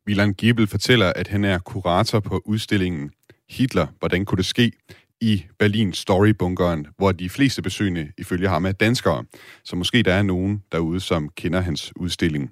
[0.06, 3.12] Wieland Giebel fortæller, at han er kurator på udstillingen
[3.48, 4.72] Hitler, hvordan kunne det ske?
[5.20, 9.24] i Berlin Storybunkeren, hvor de fleste besøgende ifølge ham er danskere.
[9.64, 12.50] Så måske der er nogen derude, som kender hans udstilling.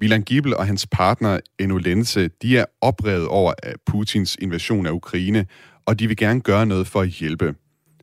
[0.00, 3.52] Milan Gibel og hans partner Enno Lense, de er oprevet over
[3.86, 5.46] Putins invasion af Ukraine,
[5.86, 7.54] og de vil gerne gøre noget for at hjælpe.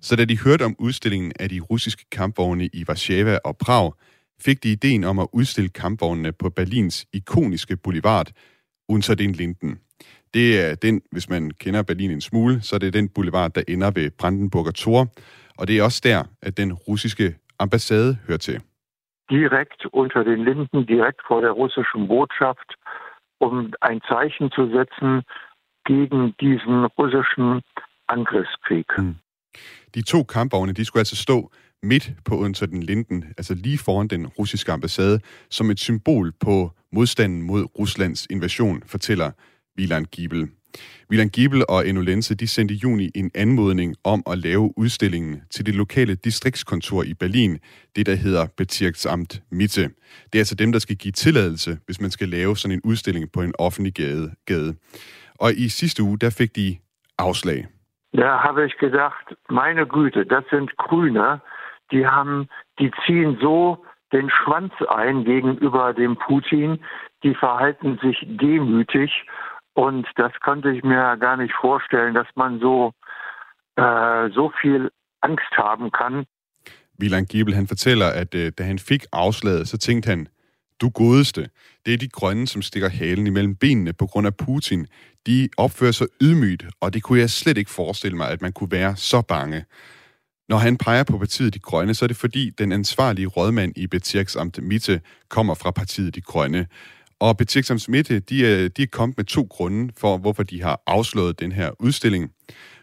[0.01, 3.93] Så da de hørte om udstillingen af de russiske kampvogne i Warszawa og Prag,
[4.41, 8.31] fik de ideen om at udstille kampvognene på Berlins ikoniske boulevard,
[8.89, 9.79] Unter den Linden.
[10.33, 13.61] Det er den, hvis man kender Berlin en smule, så er det den boulevard, der
[13.67, 15.13] ender ved Brandenburger Tor,
[15.57, 18.61] og det er også der, at den russiske ambassade hører til.
[19.29, 22.75] Direkt unter den Linden, direkt vor der russischen Botschaft,
[23.39, 25.23] um ein Zeichen zu setzen
[25.85, 27.61] gegen diesen russischen
[28.07, 28.87] Angriffskrieg.
[28.97, 29.15] Mm.
[29.95, 31.51] De to kampvogne, de skulle altså stå
[31.83, 36.71] midt på Unter den Linden, altså lige foran den russiske ambassade, som et symbol på
[36.91, 39.31] modstanden mod Ruslands invasion, fortæller
[39.77, 40.49] Wieland Giebel.
[41.09, 45.41] Milan Giebel og Enno Lense, de sendte i juni en anmodning om at lave udstillingen
[45.49, 47.59] til det lokale distriktskontor i Berlin,
[47.95, 49.81] det der hedder Bezirksamt Mitte.
[50.29, 53.31] Det er altså dem, der skal give tilladelse, hvis man skal lave sådan en udstilling
[53.31, 54.31] på en offentlig gade.
[54.45, 54.75] gade.
[55.39, 56.77] Og i sidste uge, der fik de
[57.17, 57.67] afslag.
[58.13, 61.39] Da habe ich gedacht, meine Güte, das sind Grüne,
[61.91, 62.47] die haben,
[62.79, 66.79] die ziehen so den Schwanz ein gegenüber dem Putin,
[67.23, 69.11] die verhalten sich demütig
[69.75, 72.91] und das konnte ich mir gar nicht vorstellen, dass man so,
[73.75, 76.25] äh, so viel Angst haben kann.
[76.97, 80.27] Wieland Giebel, han fortæller, at øh, da han fik afslaget, så tænkte han,
[80.81, 81.49] du godeste,
[81.85, 84.87] det er de grønne, som stikker halen imellem benene på grund af Putin.
[85.27, 88.71] De opfører sig ydmygt, og det kunne jeg slet ikke forestille mig, at man kunne
[88.71, 89.65] være så bange.
[90.49, 93.87] Når han peger på partiet De Grønne, så er det fordi, den ansvarlige rådmand i
[93.87, 96.67] Bezirksamt Mitte kommer fra partiet De Grønne.
[97.19, 100.81] Og Betjeksam Smitte, de er, de er kommet med to grunde for, hvorfor de har
[100.87, 102.33] afslået den her udstilling.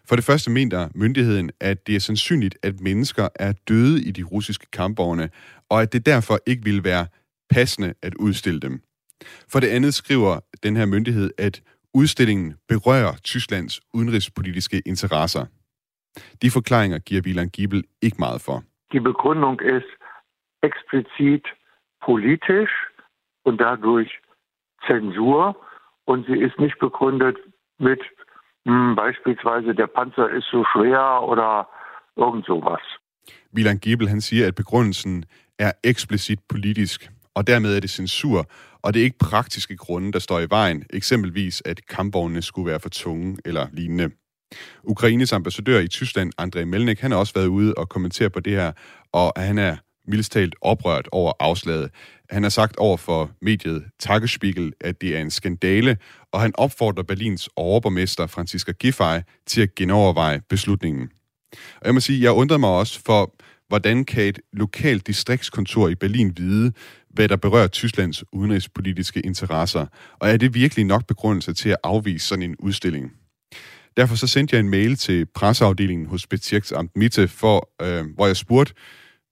[0.09, 4.22] For det første mener myndigheden, at det er sandsynligt, at mennesker er døde i de
[4.22, 5.31] russiske kampvogne,
[5.70, 7.07] og at det derfor ikke vil være
[7.51, 8.81] passende at udstille dem.
[9.53, 11.62] For det andet skriver den her myndighed, at
[11.94, 15.44] udstillingen berører Tysklands udenrigspolitiske interesser.
[16.42, 18.62] De forklaringer giver Wieland Giebel ikke meget for.
[18.92, 19.92] Die Begründung ist
[20.68, 21.44] explizit
[22.07, 22.75] politisch
[23.46, 24.11] und dadurch
[24.87, 25.57] Zensur
[26.07, 27.37] und sie ist nicht begründet
[27.79, 28.03] mit
[28.64, 31.68] mh, beispielsweise der Panzer ist so schwer oder
[32.16, 32.85] irgend sowas.
[33.53, 35.25] Milan Gebel han siger, at begrundelsen
[35.59, 38.46] er eksplicit politisk, og dermed er det censur,
[38.83, 42.81] og det er ikke praktiske grunde, der står i vejen, eksempelvis at kampvognene skulle være
[42.81, 44.11] for tunge eller lignende.
[44.85, 48.53] Ukraines ambassadør i Tyskland, Andrej Melnik, han har også været ude og kommentere på det
[48.53, 48.72] her,
[49.12, 49.77] og han er
[50.09, 51.90] mildest talt oprørt over afslaget.
[52.31, 55.97] Han har sagt over for mediet Tagesspiegel, at det er en skandale,
[56.33, 61.09] og han opfordrer Berlins overborgmester Franziska Giffey til at genoverveje beslutningen.
[61.53, 63.35] Og jeg må sige, jeg undrer mig også for,
[63.69, 66.73] hvordan kan et lokalt distriktskontor i Berlin vide,
[67.11, 69.87] hvad der berører Tysklands udenrigspolitiske interesser?
[70.19, 73.12] Og er det virkelig nok begrundelse til at afvise sådan en udstilling?
[73.97, 78.37] Derfor så sendte jeg en mail til presseafdelingen hos Bezirksamt Mitte, for, øh, hvor jeg
[78.37, 78.75] spurgte,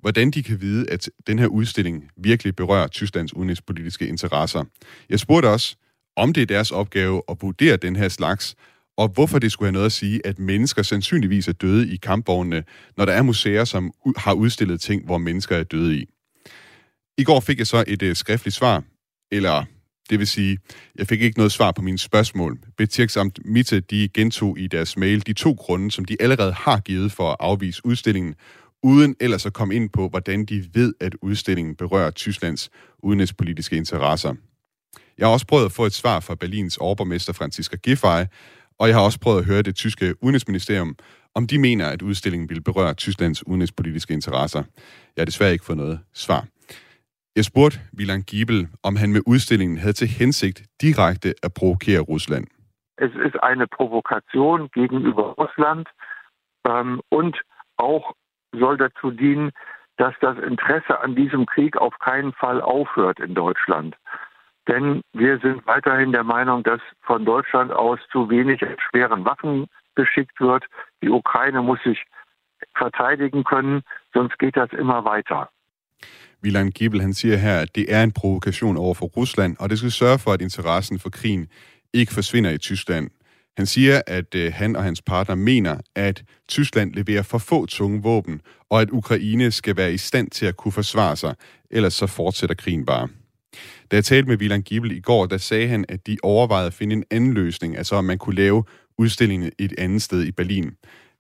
[0.05, 4.65] hvordan de kan vide, at den her udstilling virkelig berører Tysklands udenrigspolitiske interesser.
[5.09, 5.77] Jeg spurgte også,
[6.17, 8.55] om det er deres opgave at vurdere den her slags,
[8.97, 12.65] og hvorfor det skulle have noget at sige, at mennesker sandsynligvis er døde i kampvognene,
[12.97, 16.07] når der er museer, som har udstillet ting, hvor mennesker er døde i.
[17.19, 18.83] I går fik jeg så et uh, skriftligt svar,
[19.33, 19.65] eller
[20.11, 20.59] det vil sige,
[20.97, 22.59] jeg fik ikke noget svar på mine spørgsmål.
[22.79, 27.13] Betirksamt Mitte, de gentog i deres mail de to grunde, som de allerede har givet
[27.13, 28.35] for at afvise udstillingen,
[28.91, 34.35] uden ellers at komme ind på, hvordan de ved, at udstillingen berører Tysklands udenrigspolitiske interesser.
[35.19, 38.21] Jeg har også prøvet at få et svar fra Berlins overborgmester Franziska Giffey,
[38.79, 40.97] og jeg har også prøvet at høre det tyske udenrigsministerium,
[41.35, 44.63] om de mener, at udstillingen vil berøre Tysklands udenrigspolitiske interesser.
[45.17, 46.45] Jeg har desværre ikke fået noget svar.
[47.37, 52.47] Jeg spurgte Milan Giebel, om han med udstillingen havde til hensigt direkte at provokere Rusland.
[53.07, 55.85] Es ist eine Provokation gegenüber Russland
[56.71, 57.35] ähm, und
[57.79, 58.07] auch
[58.59, 59.51] soll dazu dienen,
[59.97, 63.97] dass das Interesse an diesem Krieg auf keinen Fall aufhört in Deutschland.
[64.69, 70.41] Denn wir sind weiterhin der Meinung, dass von Deutschland aus zu wenig schweren Waffen geschickt
[70.41, 70.65] wird.
[71.03, 72.03] Die Ukraine muss sich
[72.75, 73.83] verteidigen können,
[74.15, 75.51] sonst geht das immer weiter.
[76.41, 79.79] Milan Gibel han siger her, at det er en provokation over for Rusland, og det
[79.79, 81.49] skal sørge for, at interessen for krigen
[81.93, 83.11] ikke forsvinder i Tyskland.
[83.57, 88.03] Han siger, at øh, han og hans partner mener, at Tyskland leverer for få tunge
[88.03, 88.41] våben,
[88.71, 91.35] og at Ukraine skal være i stand til at kunne forsvare sig,
[91.71, 93.09] ellers så fortsætter krigen bare.
[93.91, 96.75] Da jeg talte med Vilan Gibel i går, der sagde han, at de overvejede at
[96.75, 98.65] finde en anden løsning, altså om man kunne lave
[98.99, 100.71] udstillingen et andet sted i Berlin.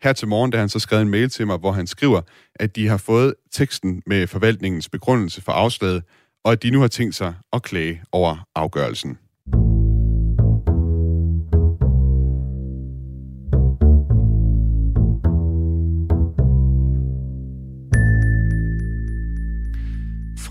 [0.02, 2.20] Her til morgen, da han så skrev en mail til mig, hvor han skriver,
[2.54, 6.02] at de har fået teksten med forvaltningens begrundelse for afslaget,
[6.44, 9.18] og at de nu har tænkt sig at klage over afgørelsen.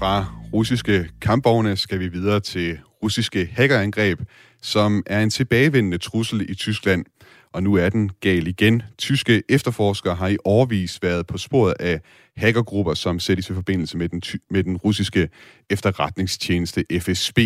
[0.03, 4.19] Fra russiske kampvogne skal vi videre til russiske hackerangreb,
[4.61, 7.05] som er en tilbagevendende trussel i Tyskland.
[7.53, 8.83] Og nu er den gal igen.
[8.97, 12.01] Tyske efterforskere har i årvis været på sporet af
[12.37, 15.29] hackergrupper, som sættes i forbindelse med den, med den russiske
[15.69, 17.39] efterretningstjeneste FSB.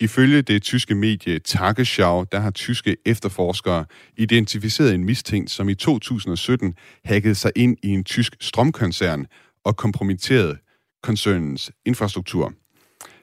[0.00, 3.84] Ifølge det tyske medie Tagesschau, der har tyske efterforskere
[4.16, 9.26] identificeret en mistænkt, som i 2017 hackede sig ind i en tysk strømkoncern
[9.64, 10.58] og kompromitterede
[11.06, 12.52] koncernens infrastruktur.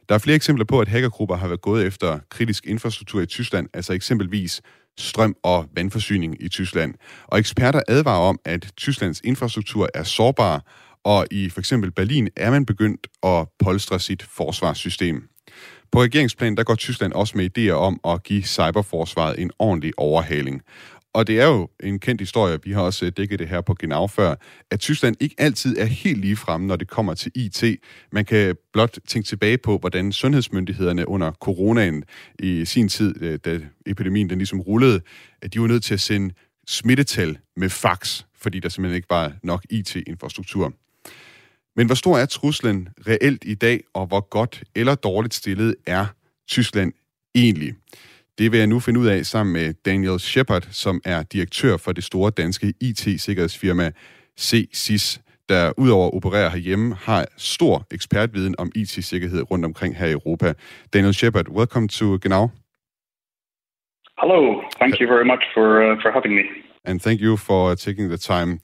[0.10, 3.68] Der er flere eksempler på, at hackergrupper har været gået efter kritisk infrastruktur i Tyskland,
[3.74, 4.62] altså eksempelvis
[5.00, 6.94] strøm- og vandforsyning i Tyskland.
[7.28, 10.64] Og eksperter advarer om, at Tysklands infrastruktur er sårbar,
[11.04, 15.24] og i for eksempel Berlin er man begyndt at polstre sit forsvarssystem.
[15.92, 20.62] På regeringsplan der går Tyskland også med idéer om at give cyberforsvaret en ordentlig overhaling.
[21.14, 23.74] Og det er jo en kendt historie, vi har også øh, dækket det her på
[23.74, 24.36] Genau før,
[24.72, 27.64] at Tyskland ikke altid er helt lige fremme, når det kommer til IT.
[28.12, 32.04] Man kan blot tænke tilbage på, hvordan sundhedsmyndighederne under coronaen
[32.40, 35.02] i sin tid, øh, da epidemien den ligesom rullede,
[35.42, 36.34] at de var nødt til at sende
[36.68, 40.74] smittetal med fax, fordi der simpelthen ikke var nok IT-infrastruktur.
[41.76, 46.06] Men hvor stor er truslen reelt i dag, og hvor godt eller dårligt stillet er
[46.48, 46.94] Tyskland
[47.36, 47.74] egentlig?
[48.38, 51.92] Det vil jeg nu finde ud af sammen med Daniel Shepard, som er direktør for
[51.92, 53.92] det store danske IT-sikkerhedsfirma
[54.40, 60.12] CSIS, der udover at operere herhjemme, har stor ekspertviden om IT-sikkerhed rundt omkring her i
[60.12, 60.54] Europa.
[60.94, 62.50] Daniel Shepard, welcome to Genau.
[64.18, 66.44] Hello, thank you very much for, uh, for having me.
[66.86, 68.60] And thank you for uh, taking the time.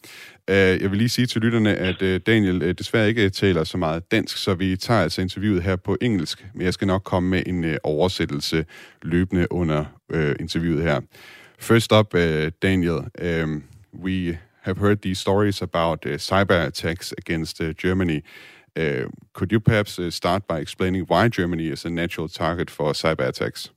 [0.51, 3.77] Uh, jeg vil lige sige til lytterne, at uh, Daniel uh, desværre ikke taler så
[3.77, 7.29] meget dansk, så vi tager altså interviewet her på engelsk, men jeg skal nok komme
[7.29, 8.65] med en uh, oversættelse
[9.01, 11.01] løbende under uh, interviewet her.
[11.59, 12.13] First up,
[12.61, 12.99] Daniel,
[13.43, 18.21] um, we have heard these stories about cyber attacks against Germany.
[18.79, 22.93] Uh, could you perhaps uh, start by explaining why Germany is a natural target for
[22.93, 23.71] cyber attacks?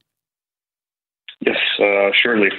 [1.45, 2.51] Yes, uh, surely.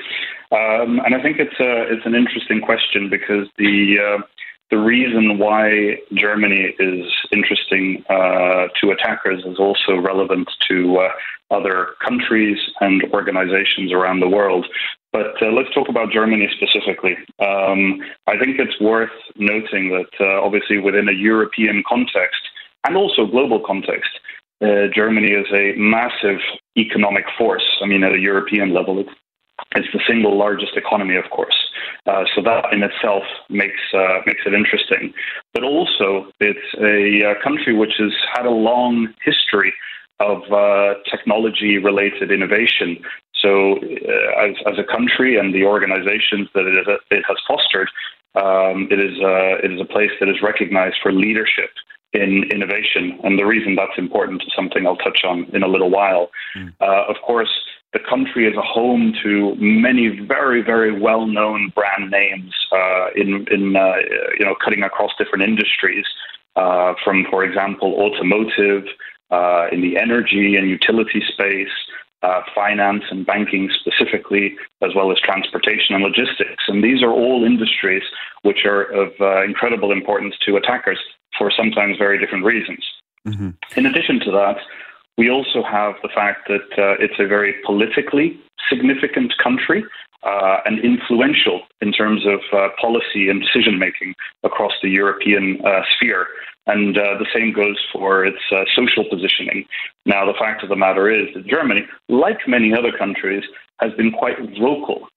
[0.52, 4.24] Um, and I think it's a, it's an interesting question because the uh,
[4.72, 11.10] the reason why Germany is interesting uh, to attackers is also relevant to uh,
[11.56, 14.66] other countries and organizations around the world.
[15.12, 17.16] But uh, let's talk about Germany specifically.
[17.40, 22.42] Um, I think it's worth noting that uh, obviously within a European context
[22.86, 24.10] and also global context,
[24.64, 26.40] uh, Germany is a massive
[26.78, 27.66] economic force.
[27.82, 29.10] I mean, at a European level, it's
[29.76, 31.56] it's the single largest economy, of course.
[32.06, 35.14] Uh, so that in itself makes uh, makes it interesting.
[35.54, 39.74] But also, it's a, a, country which has had a long history
[40.20, 42.98] of uh, technology-related innovation.
[43.42, 47.90] So, uh, as, as a country and the organizations that it, is, it has fostered,
[48.36, 51.72] um, it is uh, it is a place that is recognized for leadership
[52.14, 53.20] in innovation.
[53.24, 56.30] And the reason that's important is something I'll touch on in a little while.
[56.56, 56.74] Mm.
[56.80, 57.50] Uh, of course,
[57.94, 63.76] the country is a home to many very, very well-known brand names uh, in, in
[63.76, 63.96] uh,
[64.38, 66.06] you know, cutting across different industries,
[66.56, 68.86] uh, from, for example, automotive,
[69.32, 71.76] uh, in the energy and utility space,
[72.24, 76.64] uh, finance and banking specifically, as well as transportation and logistics.
[76.68, 78.04] And these are all industries
[78.44, 81.00] which are of uh, incredible importance to attackers
[81.38, 82.84] for sometimes very different reasons.
[83.28, 83.50] Mm-hmm.
[83.78, 84.58] In addition to that,
[85.18, 88.40] we also have the fact that uh, it's a very politically
[88.70, 89.84] significant country
[90.24, 95.82] uh, and influential in terms of uh, policy and decision making across the European uh,
[95.96, 96.28] sphere.
[96.66, 99.66] And uh, the same goes for its uh, social positioning.
[100.06, 103.44] Now, the fact of the matter is that Germany, like many other countries,
[103.82, 105.08] has been quite vocal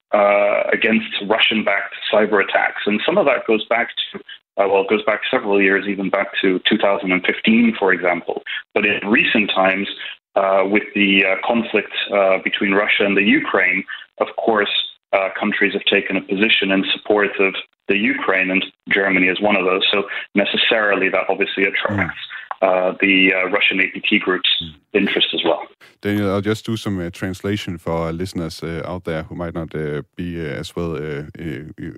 [0.73, 2.81] against Russian backed cyber attacks.
[2.85, 4.19] And some of that goes back to
[4.57, 8.41] uh, well, it goes back several years, even back to 2015, for example.
[8.73, 9.87] But in recent times,
[10.35, 13.83] uh, with the uh, conflict uh, between Russia and the Ukraine,
[14.19, 14.69] of course,
[15.13, 17.55] uh, countries have taken a position in support of
[17.87, 19.83] the Ukraine, and Germany is one of those.
[19.91, 20.03] So
[20.35, 22.19] necessarily, that obviously attracts.
[22.19, 22.46] Mm.
[22.59, 24.99] Uh, the uh, Russian APT group's mm.
[24.99, 25.61] interest as well.
[26.03, 29.75] Daniel, I'll just do some uh, translation for listeners uh, out there who might not
[29.75, 30.95] uh, be uh, as well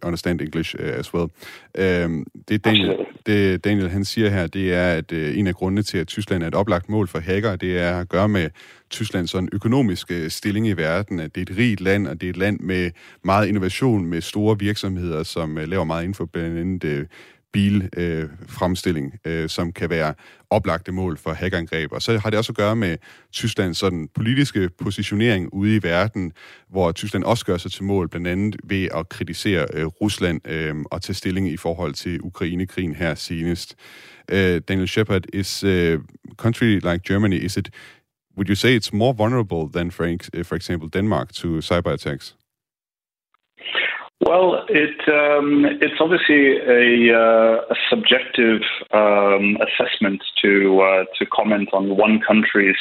[0.04, 1.30] understand English as well.
[1.78, 5.98] Um, det, Daniel, det Daniel han siger her, det er, at en af grundene til,
[5.98, 8.50] at Tyskland er et oplagt mål for hacker, det er at gøre med
[8.90, 12.30] Tysklands sådan økonomiske stilling i verden, at det er et rigt land, og det er
[12.30, 12.92] et land med
[13.24, 17.08] meget innovation, med store virksomheder, som laver meget inden for blandt andet
[17.54, 20.14] bilfremstilling, øh, øh, som kan være
[20.50, 21.92] oplagte mål for hackerangreb.
[21.92, 22.98] Og så har det også at gøre med
[23.32, 26.32] Tysklands sådan politiske positionering ude i verden,
[26.70, 30.76] hvor Tyskland også gør sig til mål, blandt andet ved at kritisere øh, Rusland øh,
[30.92, 33.76] og tage stilling i forhold til Ukrainekrigen her senest.
[34.32, 35.98] Uh, Daniel Shepard, is a
[36.38, 37.70] country like Germany, is it,
[38.38, 42.39] would you say it's more vulnerable than, øh, for, for example, Denmark to cyber attacks?
[44.22, 48.62] Well, it um, it's obviously a, uh, a subjective
[48.92, 52.76] um, assessment to uh, to comment on one country's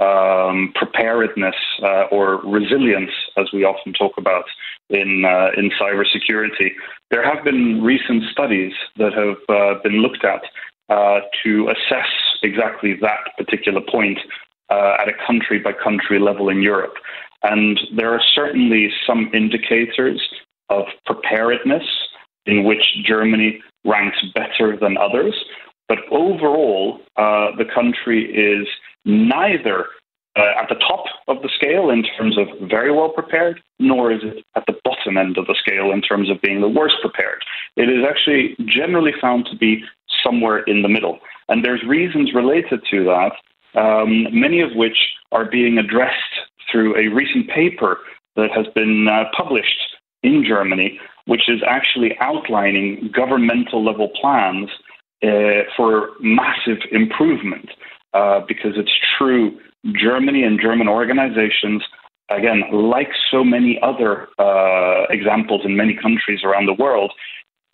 [0.00, 4.44] um, preparedness uh, or resilience, as we often talk about
[4.88, 6.72] in uh, in cybersecurity.
[7.12, 10.42] There have been recent studies that have uh, been looked at
[10.88, 12.10] uh, to assess
[12.42, 14.18] exactly that particular point
[14.70, 16.94] at a country by country level in Europe.
[17.42, 20.20] And there are certainly some indicators
[20.70, 21.84] of preparedness
[22.46, 25.34] in which Germany ranks better than others.
[25.88, 28.66] But overall, uh, the country is
[29.04, 29.86] neither
[30.36, 34.20] uh, at the top of the scale in terms of very well prepared, nor is
[34.22, 37.42] it at the bottom end of the scale in terms of being the worst prepared.
[37.76, 39.82] It is actually generally found to be
[40.24, 41.18] somewhere in the middle.
[41.48, 43.32] And there's reasons related to that,
[43.80, 46.14] um, many of which are being addressed
[46.70, 47.98] through a recent paper
[48.36, 49.89] that has been uh, published
[50.22, 54.68] in Germany, which is actually outlining governmental level plans
[55.22, 57.70] uh, for massive improvement.
[58.12, 59.56] Uh, because it's true,
[59.94, 61.82] Germany and German organizations,
[62.28, 67.12] again, like so many other uh, examples in many countries around the world,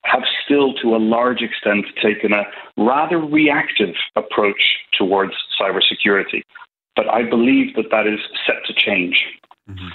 [0.04, 2.44] have still to a large extent taken a
[2.76, 4.60] rather reactive approach
[4.96, 6.42] towards cybersecurity.
[6.94, 9.24] But I believe that that is set to change.
[9.68, 9.88] Mm-hmm.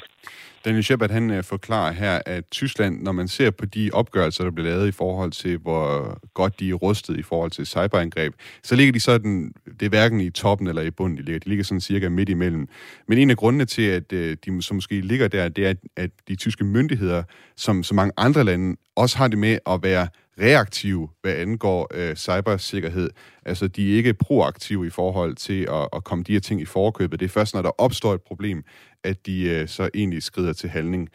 [0.65, 4.51] Daniel Shepard, han øh, forklarer her, at Tyskland, når man ser på de opgørelser, der
[4.51, 8.33] bliver lavet i forhold til, hvor godt de er rustet i forhold til cyberangreb,
[8.63, 11.49] så ligger de sådan, det er hverken i toppen eller i bunden, de ligger, de
[11.49, 12.67] ligger sådan cirka midt imellem.
[13.07, 16.09] Men en af grundene til, at øh, de så måske ligger der, det er, at
[16.27, 17.23] de tyske myndigheder,
[17.55, 20.07] som så mange andre lande, også har det med at være
[20.41, 23.09] reaktive, hvad angår øh, cybersikkerhed.
[23.45, 26.65] Altså, de er ikke proaktive i forhold til at, at komme de her ting i
[26.65, 27.19] forkøbet.
[27.19, 28.63] Det er først, når der opstår et problem,
[29.03, 31.09] at de øh, så egentlig skrider til handling.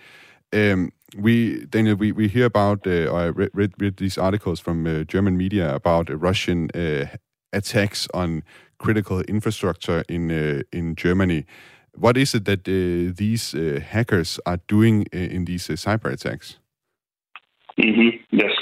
[0.57, 4.19] Um, we, Daniel, we, we hear about, øh, uh, or I read, read, read these
[4.19, 7.07] articles from uh, German media about uh, Russian uh,
[7.53, 8.43] attacks on
[8.79, 11.45] critical infrastructure in uh, in Germany.
[11.99, 16.13] What is it that uh, these uh, hackers are doing uh, in these uh, cyber
[16.13, 16.59] attacks?
[17.79, 18.11] Mm-hmm.
[18.31, 18.53] Yes.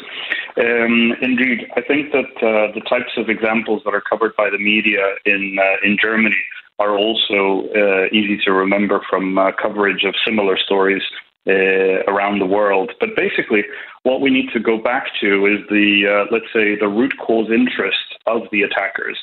[0.57, 4.59] Um, indeed, I think that uh, the types of examples that are covered by the
[4.59, 6.43] media in uh, in Germany
[6.79, 11.03] are also uh, easy to remember from uh, coverage of similar stories
[11.47, 12.91] uh, around the world.
[13.01, 13.63] But basically,
[14.03, 17.51] what we need to go back to is the uh, let's say the root cause
[17.51, 19.19] interest of the attackers,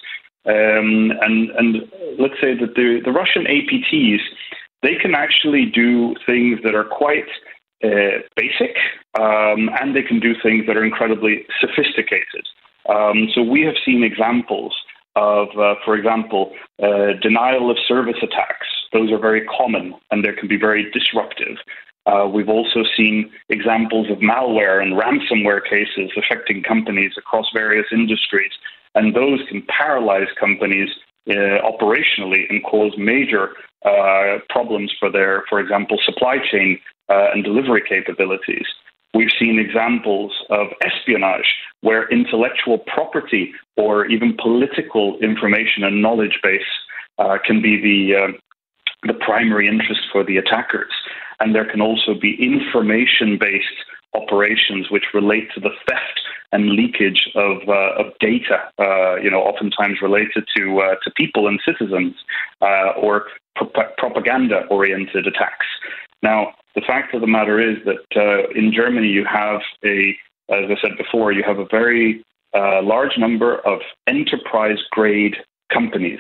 [0.45, 4.21] um, and and let's say that the the Russian APTs
[4.83, 7.29] they can actually do things that are quite
[7.83, 8.75] uh, basic,
[9.19, 12.45] um, and they can do things that are incredibly sophisticated.
[12.89, 14.73] Um, so we have seen examples
[15.15, 16.51] of, uh, for example,
[16.81, 18.67] uh, denial of service attacks.
[18.93, 21.57] Those are very common and they can be very disruptive.
[22.05, 28.51] Uh, we've also seen examples of malware and ransomware cases affecting companies across various industries,
[28.95, 30.89] and those can paralyze companies
[31.29, 33.51] uh, operationally and cause major
[33.85, 38.65] uh, problems for their, for example, supply chain uh, and delivery capabilities.
[39.13, 46.61] We've seen examples of espionage where intellectual property or even political information and knowledge base
[47.19, 48.31] uh, can be the uh,
[49.03, 50.91] the primary interest for the attackers.
[51.39, 53.67] And there can also be information based
[54.13, 59.41] operations which relate to the theft and leakage of, uh, of data, uh, you know,
[59.41, 62.13] oftentimes related to, uh, to people and citizens
[62.61, 65.65] uh, or pro- propaganda oriented attacks.
[66.21, 70.15] Now, the fact of the matter is that uh, in Germany you have a,
[70.49, 75.35] as I said before, you have a very uh, large number of enterprise grade
[75.71, 76.19] companies.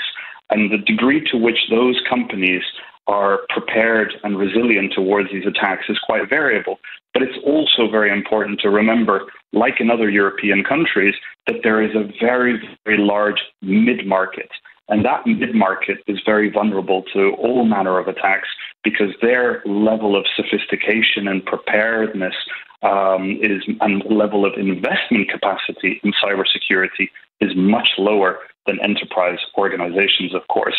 [0.49, 2.63] And the degree to which those companies
[3.07, 6.79] are prepared and resilient towards these attacks is quite variable.
[7.13, 9.23] But it's also very important to remember,
[9.53, 11.15] like in other European countries,
[11.47, 14.49] that there is a very, very large mid market.
[14.89, 18.49] And that mid market is very vulnerable to all manner of attacks
[18.83, 22.35] because their level of sophistication and preparedness
[22.83, 27.09] um, is and level of investment capacity in cybersecurity
[27.39, 30.77] is much lower than enterprise organizations, of course.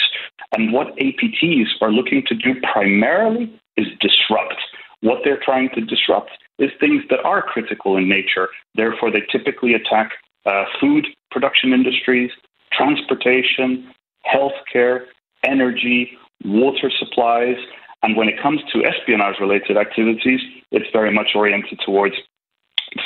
[0.56, 4.56] And what APTs are looking to do primarily is disrupt.
[5.00, 8.48] What they're trying to disrupt is things that are critical in nature.
[8.74, 10.12] Therefore, they typically attack
[10.46, 12.30] uh, food production industries,
[12.76, 13.92] transportation,
[14.26, 15.06] healthcare,
[15.44, 16.12] energy,
[16.44, 17.56] water supplies.
[18.02, 22.16] And when it comes to espionage related activities, it's very much oriented towards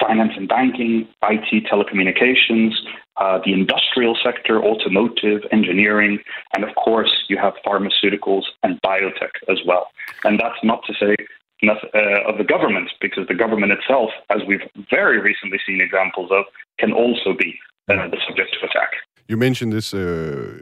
[0.01, 2.73] finance and banking, IT, telecommunications,
[3.19, 6.19] uh, the industrial sector, automotive, engineering,
[6.55, 9.89] and of course, you have pharmaceuticals and biotech as well.
[10.25, 11.15] And that's not to say
[11.63, 16.31] not, uh, of the government, because the government itself, as we've very recently seen examples
[16.31, 16.45] of,
[16.79, 17.59] can also be
[17.89, 18.91] uh, the subject of attack.
[19.29, 20.61] You mentioned this uh,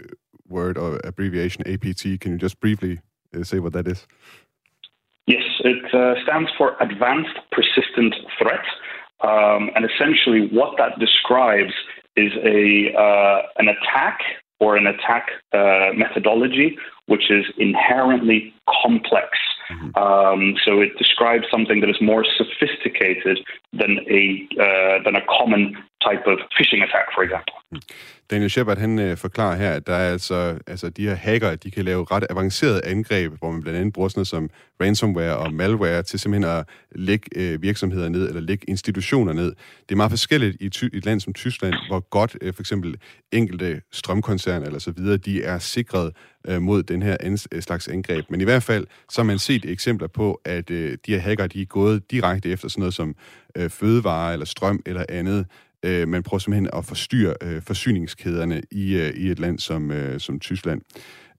[0.49, 2.21] word or abbreviation APT.
[2.21, 3.01] Can you just briefly
[3.35, 4.07] uh, say what that is?
[5.27, 8.65] Yes, it uh, stands for Advanced Persistent Threat.
[9.21, 11.73] Um, and essentially, what that describes
[12.17, 14.21] is a uh, an attack
[14.61, 19.29] or an attack uh, methodology which is inherently complex.
[19.71, 19.97] Mm-hmm.
[19.97, 23.41] Um, so it describes something that is more sophisticated
[23.73, 25.77] than a uh, than a common
[26.07, 27.55] type of phishing attack, for example.
[28.31, 31.71] Daniel Shepard, han øh, forklarer her, at der er altså, altså de her hacker, de
[31.71, 34.51] kan lave ret avancerede angreb, hvor man blandt andet bruger sådan noget som
[34.81, 39.55] ransomware og malware til simpelthen at lægge øh, virksomheder ned, eller lægge institutioner ned.
[39.89, 42.63] Det er meget forskelligt i, ty- i et land som Tyskland, hvor godt øh, for
[42.63, 42.97] eksempel
[43.33, 46.13] enkelte strømkoncerner eller så videre, de er sikret
[46.49, 48.25] øh, mod den her ans- øh, slags angreb.
[48.29, 51.47] Men i hvert fald, så har man set eksempler på, at øh, de her hacker,
[51.47, 53.17] de er gået direkte efter sådan noget som
[53.57, 55.47] øh, fødevare eller strøm eller andet,
[55.87, 60.21] Øh, man prøver simpelthen at forstyrre øh, forsyningskæderne i, øh, i et land som, øh,
[60.21, 60.81] som Tyskland.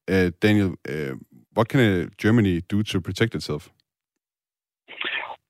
[0.10, 1.14] Øh, Daniel, øh,
[1.58, 3.64] what can uh, Germany do to protect itself?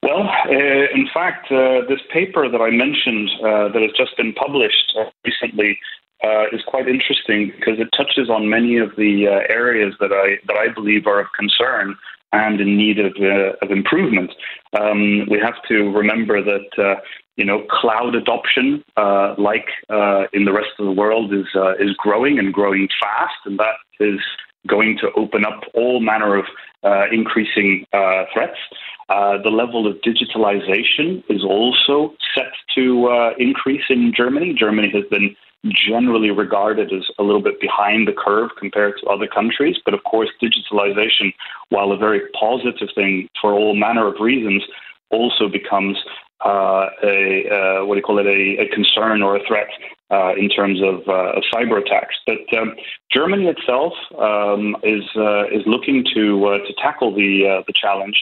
[0.06, 0.24] Well,
[0.56, 4.88] uh, in fact, uh, this paper that I mentioned uh, that has just been published
[5.00, 5.72] uh, recently
[6.28, 10.28] uh, is quite interesting because it touches on many of the uh, areas that I
[10.48, 11.96] that I believe are of concern
[12.34, 13.14] and in need of,
[13.64, 14.32] of improvement.
[14.80, 16.70] Um, we have to remember that
[17.36, 21.74] you know, cloud adoption, uh, like uh, in the rest of the world, is uh,
[21.76, 24.20] is growing and growing fast, and that is
[24.68, 26.46] going to open up all manner of
[26.84, 28.58] uh, increasing uh, threats.
[29.10, 34.56] Uh, the level of digitalization is also set to increase in Germany.
[34.58, 35.36] Germany has been
[35.72, 40.04] generally regarded as a little bit behind the curve compared to other countries, but of
[40.04, 41.34] course, digitalization,
[41.70, 44.64] while a very positive thing for all manner of reasons,
[45.12, 45.98] also becomes
[46.44, 49.68] uh, a uh, what do you call it a, a concern or a threat
[50.12, 52.16] uh, in terms of, of cyber attacks.
[52.26, 52.76] But um,
[53.12, 55.04] Germany itself um, is
[55.52, 58.18] is looking to to tackle the the challenge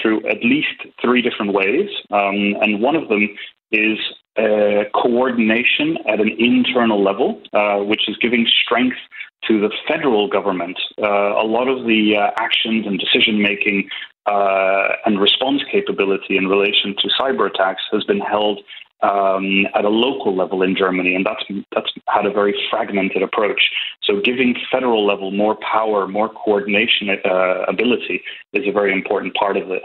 [0.00, 3.28] through at least three different ways, um, and one of them
[3.72, 3.98] is
[4.36, 8.96] uh, coordination at an internal level, uh, which is giving strength
[9.46, 10.78] to the federal government.
[11.00, 13.88] Uh, a lot of the actions and decision making
[14.26, 18.60] uh, and response capability in relation to cyber attacks has been held
[19.02, 21.44] um, at a local level in Germany, and that's
[21.74, 23.60] that's had a very fragmented approach.
[24.02, 28.22] So, giving federal level more power, more coordination uh, ability
[28.52, 29.84] is a very important part of this.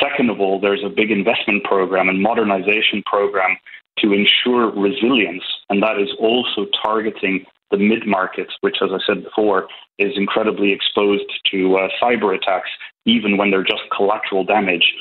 [0.00, 3.56] Second of all, there's a big investment program and modernization program
[3.98, 9.24] to ensure resilience, and that is also targeting the mid markets, which, as I said
[9.24, 9.68] before,
[9.98, 12.70] is incredibly exposed to uh, cyber attacks,
[13.06, 14.92] even when they're just collateral damage.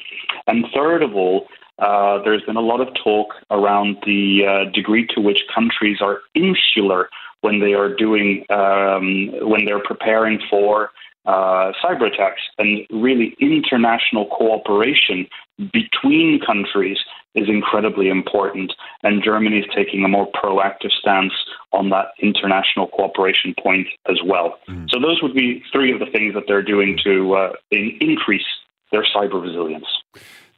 [0.47, 1.47] And third of all,
[1.79, 6.19] uh, there's been a lot of talk around the uh, degree to which countries are
[6.35, 7.09] insular
[7.41, 10.91] when they are doing um, when they're preparing for
[11.25, 12.41] uh, cyber attacks.
[12.57, 15.27] And really, international cooperation
[15.71, 16.97] between countries
[17.35, 18.73] is incredibly important.
[19.03, 21.33] And Germany is taking a more proactive stance
[21.71, 24.57] on that international cooperation point as well.
[24.67, 24.89] Mm.
[24.89, 28.45] So, those would be three of the things that they're doing to uh, increase
[28.91, 29.87] their cyber resilience.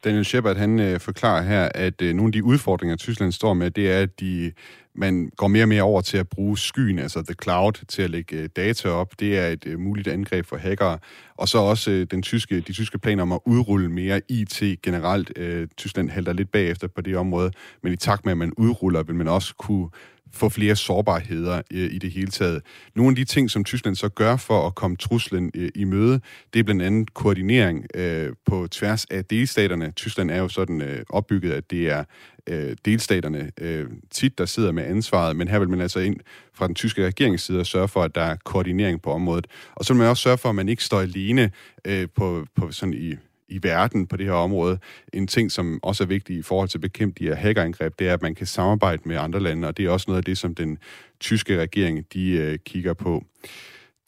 [0.04, 3.70] Daniel Shepard, han øh, forklarer her, at øh, nogle af de udfordringer, Tyskland står med,
[3.70, 4.52] det er, at de,
[4.94, 8.10] man går mere og mere over til at bruge skyen, altså the cloud, til at
[8.10, 9.20] lægge øh, data op.
[9.20, 10.98] Det er et øh, muligt angreb for hackere.
[11.36, 15.32] Og så også øh, den tyske, de tyske planer om at udrulle mere IT generelt.
[15.38, 17.50] Øh, Tyskland halter lidt bagefter på det område,
[17.82, 19.88] men i takt med, at man udruller, vil man også kunne
[20.34, 22.62] få flere sårbarheder øh, i det hele taget.
[22.94, 26.20] Nogle af de ting, som Tyskland så gør for at komme truslen øh, i møde,
[26.52, 29.90] det er blandt andet koordinering øh, på tværs af delstaterne.
[29.90, 32.04] Tyskland er jo sådan øh, opbygget, at det er
[32.46, 36.16] øh, delstaterne øh, tit, der sidder med ansvaret, men her vil man altså ind
[36.54, 39.46] fra den tyske regerings side og sørge for, at der er koordinering på området.
[39.74, 41.50] Og så vil man også sørge for, at man ikke står alene
[41.84, 43.14] øh, på, på sådan i
[43.52, 44.78] i verden på det her område.
[45.12, 48.08] En ting, som også er vigtig i forhold til at bekæmpe de her hackerangreb, det
[48.08, 50.38] er, at man kan samarbejde med andre lande, og det er også noget af det,
[50.38, 50.78] som den
[51.20, 53.24] tyske regering, de uh, kigger på.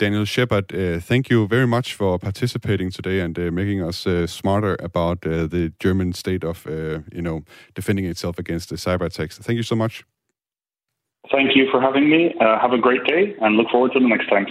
[0.01, 4.27] Daniel Shepard, uh, thank you very much for participating today and uh, making us uh,
[4.27, 6.73] smarter about uh, the German state of, uh,
[7.17, 7.41] you know,
[7.77, 9.39] defending itself against the cyber attacks.
[9.39, 10.05] Thank you so much.
[11.31, 12.35] Thank you for having me.
[12.41, 14.47] Uh, have a great day and look forward to the next time.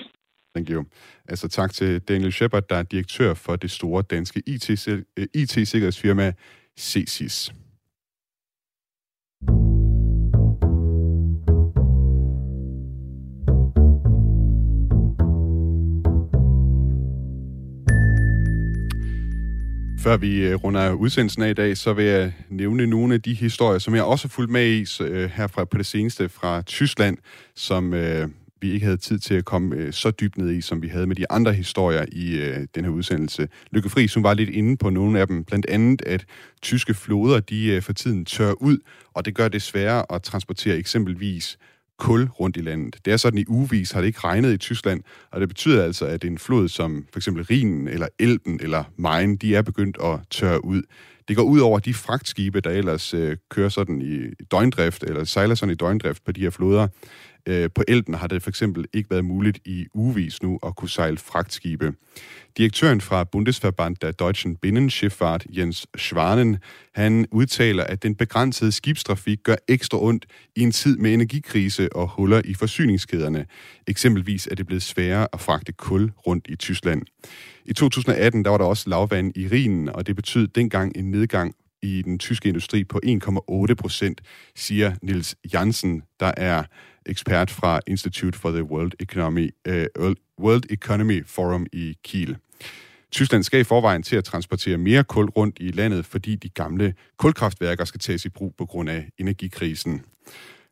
[0.56, 0.86] Thank you.
[1.30, 4.44] Altså tak til Daniel Shepard, der er direktør for det store danske
[5.34, 6.34] IT-sikkerhedsfirma eh,
[6.76, 7.54] IT CSIS.
[20.04, 23.34] Før vi eh, runder udsendelsen af i dag, så vil jeg nævne nogle af de
[23.34, 26.62] historier, som jeg også har fulgt med i eh, her herfra på det seneste fra
[26.62, 27.18] Tyskland,
[27.56, 27.94] som
[28.64, 31.08] vi ikke havde tid til at komme øh, så dybt ned i, som vi havde
[31.08, 33.48] med de andre historier i øh, den her udsendelse.
[33.72, 35.44] Lykke Fri, som var lidt inde på nogle af dem.
[35.44, 36.26] Blandt andet, at
[36.62, 38.78] tyske floder, de øh, for tiden tør ud,
[39.14, 41.58] og det gør det sværere at transportere eksempelvis
[42.00, 42.96] kul rundt i landet.
[43.06, 45.02] Det er sådan, i uvis har det ikke regnet i Tyskland,
[45.32, 49.36] og det betyder altså, at en flod som for eksempel Rhinen eller Elben eller Main,
[49.36, 50.82] de er begyndt at tørre ud.
[51.28, 55.56] Det går ud over de fragtskibe, der ellers øh, kører sådan i døgndrift, eller sejler
[55.56, 56.88] sådan i døgndrift på de her floder.
[57.48, 60.90] Øh, på Elben har det for eksempel ikke været muligt i ugevis nu at kunne
[60.90, 61.94] sejle fragtskibe.
[62.58, 66.58] Direktøren fra Bundesverband der Deutschen Binnenschifffahrt, Jens Schwanen,
[66.96, 70.26] han udtaler, at den begrænsede skibstrafik gør ekstra ondt
[70.56, 73.46] i en tid med energikrise og huller i forsyningskæderne.
[73.88, 77.02] Eksempelvis er det blevet sværere at fragte kul rundt i Tyskland.
[77.66, 81.56] I 2018 der var der også lavvand i Rhinen, og det betød dengang en nedgang
[81.82, 84.22] i den tyske industri på 1,8 procent,
[84.56, 86.64] siger Nils Jansen, der er
[87.06, 92.38] ekspert fra Institute for the World Economy, uh, World Economy Forum i Kiel.
[93.12, 96.94] Tyskland skal i forvejen til at transportere mere kul rundt i landet, fordi de gamle
[97.18, 100.02] kulkraftværker skal tages i brug på grund af energikrisen.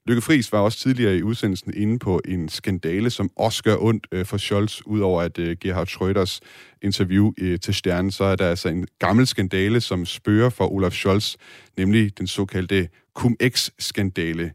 [0.07, 4.07] Lykke Friis var også tidligere i udsendelsen inde på en skandale, som også gør ondt
[4.11, 6.39] øh, for Scholz, udover at øh, Gerhard Schröders
[6.81, 11.35] interview til Stjernen, så er der altså en gammel skandale, som spørger for Olaf Scholz,
[11.77, 14.51] nemlig den såkaldte Cum-Ex-skandale.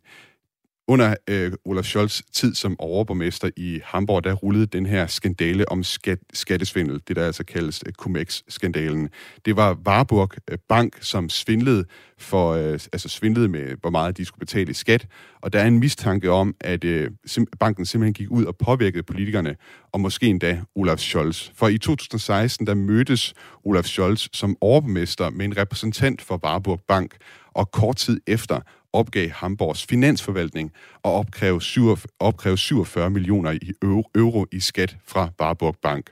[0.89, 5.83] Under øh, Olaf Scholz tid som overborgmester i Hamburg, der rullede den her skandale om
[5.83, 9.09] skat, skattesvindel, det der altså kaldes øh, Cum-Ex-skandalen.
[9.45, 11.85] Det var Warburg øh, Bank, som svindlede,
[12.19, 15.07] for, øh, altså svindlede med, hvor meget de skulle betale i skat,
[15.41, 19.03] og der er en mistanke om, at øh, sim- banken simpelthen gik ud og påvirkede
[19.03, 19.57] politikerne,
[19.93, 21.51] og måske endda Olaf Scholz.
[21.55, 23.35] For i 2016, der mødtes
[23.65, 27.17] Olaf Scholz som overborgmester med en repræsentant for Warburg Bank,
[27.55, 28.61] og kort tid efter
[28.93, 30.73] opgav Hamburgs finansforvaltning
[31.03, 36.11] og opkræve, 47, opkræve 47 millioner i euro, euro i skat fra Warburg Bank.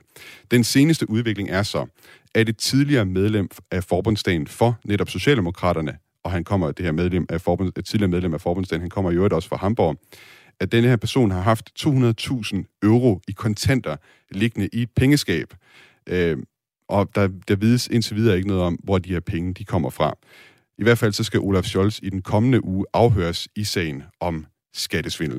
[0.51, 1.87] Den seneste udvikling er så,
[2.35, 7.27] at et tidligere medlem af forbundsdagen for netop Socialdemokraterne, og han kommer, det her medlem
[7.29, 9.97] af forbund, et tidligere medlem af forbundsdagen, han kommer i øvrigt også fra Hamburg,
[10.61, 13.97] at denne her person har haft 200.000 euro i kontanter
[14.31, 15.55] liggende i et pengeskab.
[16.07, 16.39] Øh,
[16.89, 19.91] og der, der vides indtil videre ikke noget om, hvor de her penge de kommer
[19.91, 20.17] fra.
[20.79, 24.47] I hvert fald så skal Olaf Scholz i den kommende uge afhøres i sagen om
[24.75, 25.39] skattesvindel.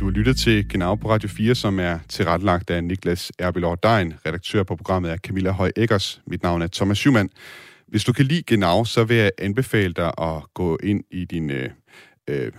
[0.00, 4.14] Du har lyttet til Genau på Radio 4, som er tilrettelagt af Niklas Erbilov Dein,
[4.26, 6.22] redaktør på programmet er Camilla Høj Eggers.
[6.26, 7.30] Mit navn er Thomas Schumann.
[7.88, 11.50] Hvis du kan lide Genau, så vil jeg anbefale dig at gå ind i din
[11.50, 11.70] øh,
[12.28, 12.52] øh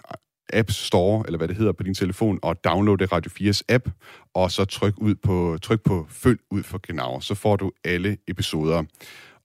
[0.53, 3.89] App Store, eller hvad det hedder på din telefon, og downloade Radio 4's app,
[4.33, 8.17] og så tryk, ud på, tryk på følg ud for Genau, så får du alle
[8.27, 8.83] episoder.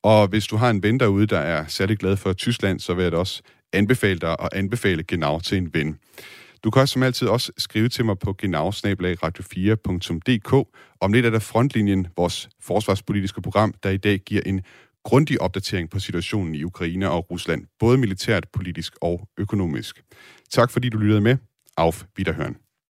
[0.02, 3.02] Og hvis du har en ven derude, der er særlig glad for Tyskland, så vil
[3.02, 3.42] jeg da også
[3.72, 5.98] anbefale dig at anbefale Genau til en ven.
[6.64, 10.68] Du kan også som altid også skrive til mig på genau-radio4.dk.
[11.00, 14.60] Om lidt er der Frontlinjen, vores forsvarspolitiske program, der i dag giver en
[15.04, 20.02] grundig opdatering på situationen i Ukraine og Rusland, både militært, politisk og økonomisk.
[20.50, 21.36] Tak fordi du lyttede med.
[21.76, 22.69] Auf Wiederhören.